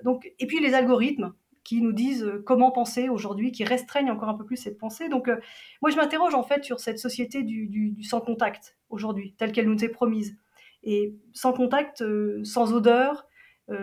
[0.02, 1.32] donc, et puis les algorithmes
[1.64, 5.08] qui nous disent euh, comment penser aujourd'hui, qui restreignent encore un peu plus cette pensée.
[5.08, 5.36] Donc, euh,
[5.82, 9.84] moi, je m'interroge en fait sur cette société du, sans contact aujourd'hui, telle qu'elle nous
[9.84, 10.36] est promise.
[10.82, 13.26] Et sans contact, euh, sans odeur,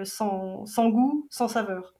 [0.03, 1.93] sans, sans, goût, sans saveur.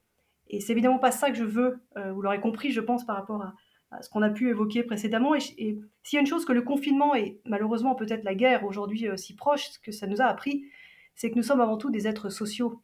[0.48, 3.42] Et c'est évidemment pas ça que je veux, vous l'aurez compris, je pense, par rapport
[3.90, 5.34] à, ce qu'on a pu évoquer précédemment.
[5.34, 8.64] Et, et s'il y a une chose que le confinement et malheureusement peut-être la guerre
[8.64, 10.66] aujourd'hui si proche, ce que ça nous a appris,
[11.14, 12.82] c'est que nous sommes avant tout des êtres sociaux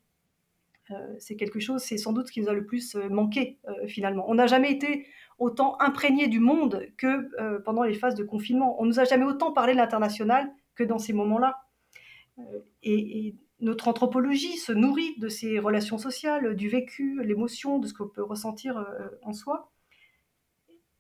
[0.91, 3.59] euh, c'est quelque chose, c'est sans doute ce qui nous a le plus euh, manqué
[3.69, 4.25] euh, finalement.
[4.29, 5.07] On n'a jamais été
[5.39, 7.29] autant imprégné du monde que
[7.65, 8.81] pendant les phases de confinement.
[8.81, 11.64] On nous a jamais autant parlé de l'international que dans ces moments-là.
[12.83, 18.09] Et, notre anthropologie se nourrit de ces relations sociales, du vécu, l'émotion, de ce qu'on
[18.09, 18.85] peut ressentir
[19.23, 19.71] en soi.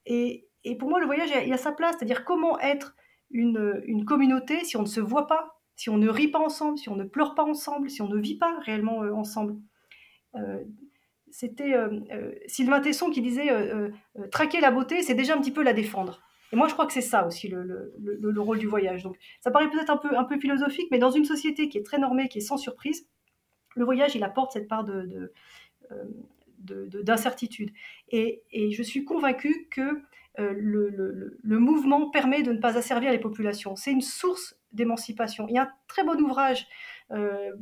[0.06, 2.94] Et, pour moi, le voyage, il y a sa place, c'est-à-dire comment être
[3.30, 6.88] une, communauté si on ne se voit pas, si on ne rit pas ensemble, si
[6.88, 9.56] on ne pleure pas ensemble, si on ne vit pas réellement ensemble.
[10.36, 10.62] Euh,
[11.30, 13.48] c'était euh, euh, Sylvain Tesson qui disait
[14.30, 16.20] traquer la beauté, c'est déjà un petit peu la défendre.
[16.52, 19.02] Et moi, je crois que c'est ça aussi le, rôle du voyage.
[19.02, 21.82] Donc, ça paraît peut-être un peu, un peu philosophique, mais dans une société qui est
[21.82, 23.08] très normée, qui est sans surprise,
[23.74, 25.32] le voyage, il apporte cette part de,
[27.02, 27.70] d'incertitude.
[28.10, 30.02] Et, je suis convaincue que
[30.38, 33.74] le, le, mouvement permet de ne pas asservir les populations.
[33.74, 35.46] C'est une source d'émancipation.
[35.48, 36.66] Il y a un très bon ouvrage
[37.10, 37.52] euh,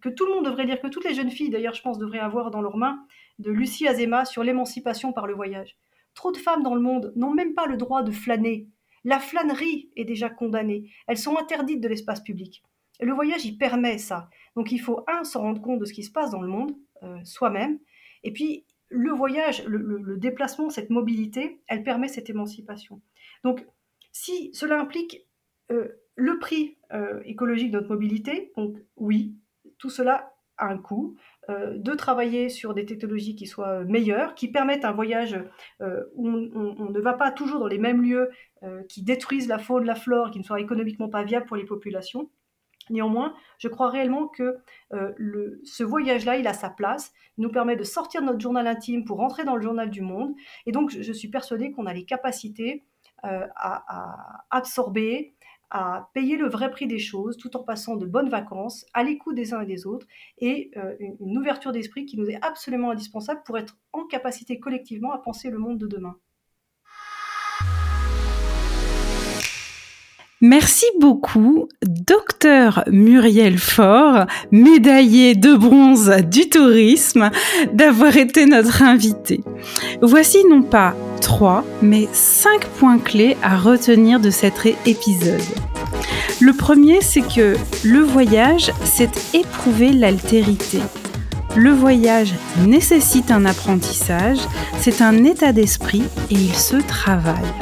[0.00, 2.18] que tout le monde devrait lire, que toutes les jeunes filles d'ailleurs, je pense, devraient
[2.18, 3.04] avoir dans leurs mains,
[3.38, 5.76] de Lucie Azema sur l'émancipation par le voyage.
[6.16, 8.66] Trop de femmes dans le monde n'ont même pas le droit de flâner.
[9.04, 10.90] La flânerie est déjà condamnée.
[11.06, 12.64] Elles sont interdites de l'espace public.
[12.98, 14.28] Et le voyage, il permet ça.
[14.56, 16.74] Donc il faut, un, se rendre compte de ce qui se passe dans le monde,
[17.02, 17.78] euh, soi-même,
[18.24, 23.02] et puis le voyage, le, déplacement, cette mobilité, elle permet cette émancipation.
[23.44, 23.66] Donc
[24.10, 25.26] si cela implique
[25.70, 29.34] euh, le prix euh, écologique de notre mobilité, donc oui,
[29.76, 31.16] tout cela a un coût.
[31.48, 35.38] Euh, de travailler sur des technologies qui soient meilleures, qui permettent un voyage
[35.80, 38.30] euh, où on, ne va pas toujours dans les mêmes lieux,
[38.88, 42.30] qui détruisent la faune, la flore, qui ne soient économiquement pas viables pour les populations.
[42.90, 44.56] Néanmoins, je crois réellement que
[44.90, 49.04] ce voyage-là, il a sa place, il nous permet de sortir de notre journal intime
[49.04, 50.34] pour rentrer dans le journal du monde.
[50.64, 52.82] Et donc, je, suis persuadée qu'on a les capacités
[53.22, 55.36] à, absorber,
[55.70, 59.34] à payer le vrai prix des choses tout en passant de bonnes vacances, à l'écoute
[59.34, 60.06] des uns et des autres,
[60.38, 65.12] et euh, une, ouverture d'esprit qui nous est absolument indispensable pour être en capacité collectivement
[65.12, 66.16] à penser le monde de demain.
[70.42, 77.30] Merci beaucoup, docteur Muriel Faure, médaillée de bronze du tourisme,
[77.72, 79.40] d'avoir été notre invité.
[80.02, 85.40] Voici non pas trois, mais cinq points clés à retenir de cet épisode.
[86.40, 90.80] Le premier, c'est que le voyage, c'est éprouver l'altérité.
[91.56, 92.34] Le voyage
[92.66, 94.38] nécessite un apprentissage,
[94.78, 97.52] c'est un état d'esprit et il se travaille.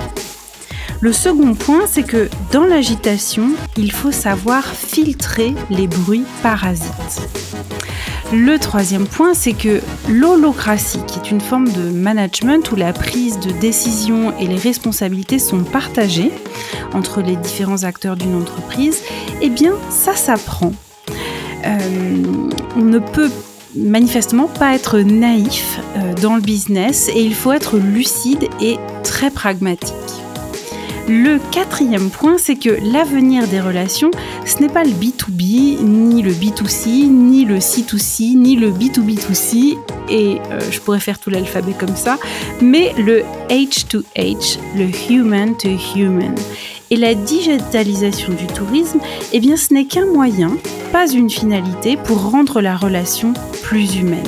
[1.01, 7.29] Le second point, c'est que dans l'agitation, il faut savoir filtrer les bruits parasites.
[8.35, 13.39] Le troisième point, c'est que l'holocratie, qui est une forme de management où la prise
[13.39, 16.33] de décision et les responsabilités sont partagées
[16.95, 19.03] entre les différents acteurs d'une entreprise,
[19.41, 20.73] eh bien, ça s'apprend.
[21.65, 21.79] Euh,
[22.75, 23.31] on ne peut
[23.77, 29.31] manifestement pas être naïf euh, dans le business et il faut être lucide et très
[29.31, 30.24] pragmatique.
[31.07, 34.11] Le quatrième point, c'est que l'avenir des relations,
[34.47, 39.77] ce n'est pas le B2B, ni le B2C, ni le C2C, ni le B2B2C,
[40.09, 42.19] et euh, je pourrais faire tout l'alphabet comme ça,
[42.63, 46.35] mais le H2H, le human to human.
[46.91, 49.01] Et la digitalisation du tourisme,
[49.35, 50.57] eh bien ce n'est qu'un moyen,
[50.91, 54.25] pas une finalité, pour rendre la relation plus humaine.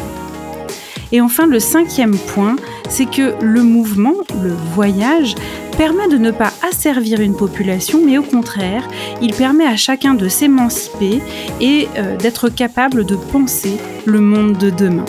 [1.12, 2.56] Et enfin, le cinquième point,
[2.88, 5.34] c'est que le mouvement, le voyage,
[5.76, 8.88] permet de ne pas asservir une population, mais au contraire,
[9.22, 11.20] il permet à chacun de s'émanciper
[11.60, 15.04] et euh, d'être capable de penser le monde de demain.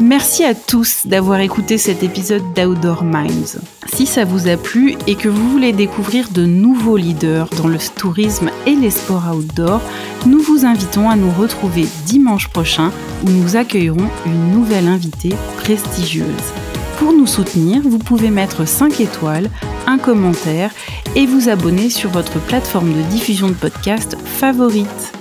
[0.00, 3.60] Merci à tous d'avoir écouté cet épisode d'Outdoor Minds.
[3.92, 7.76] Si ça vous a plu et que vous voulez découvrir de nouveaux leaders dans le
[7.96, 9.82] tourisme et les sports outdoor,
[10.24, 12.92] nous vous invitons à nous retrouver dimanche prochain
[13.26, 16.54] où nous accueillerons une nouvelle invitée prestigieuse.
[17.00, 19.48] Pour nous soutenir, vous pouvez mettre 5 étoiles,
[19.86, 20.70] un commentaire
[21.16, 25.14] et vous abonner sur votre plateforme de diffusion de podcast favorite.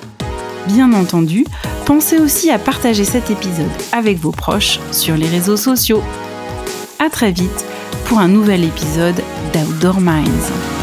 [0.67, 1.45] Bien entendu,
[1.85, 6.03] pensez aussi à partager cet épisode avec vos proches sur les réseaux sociaux.
[6.99, 7.65] A très vite
[8.07, 9.23] pour un nouvel épisode
[9.53, 10.78] d'Outdoor Minds.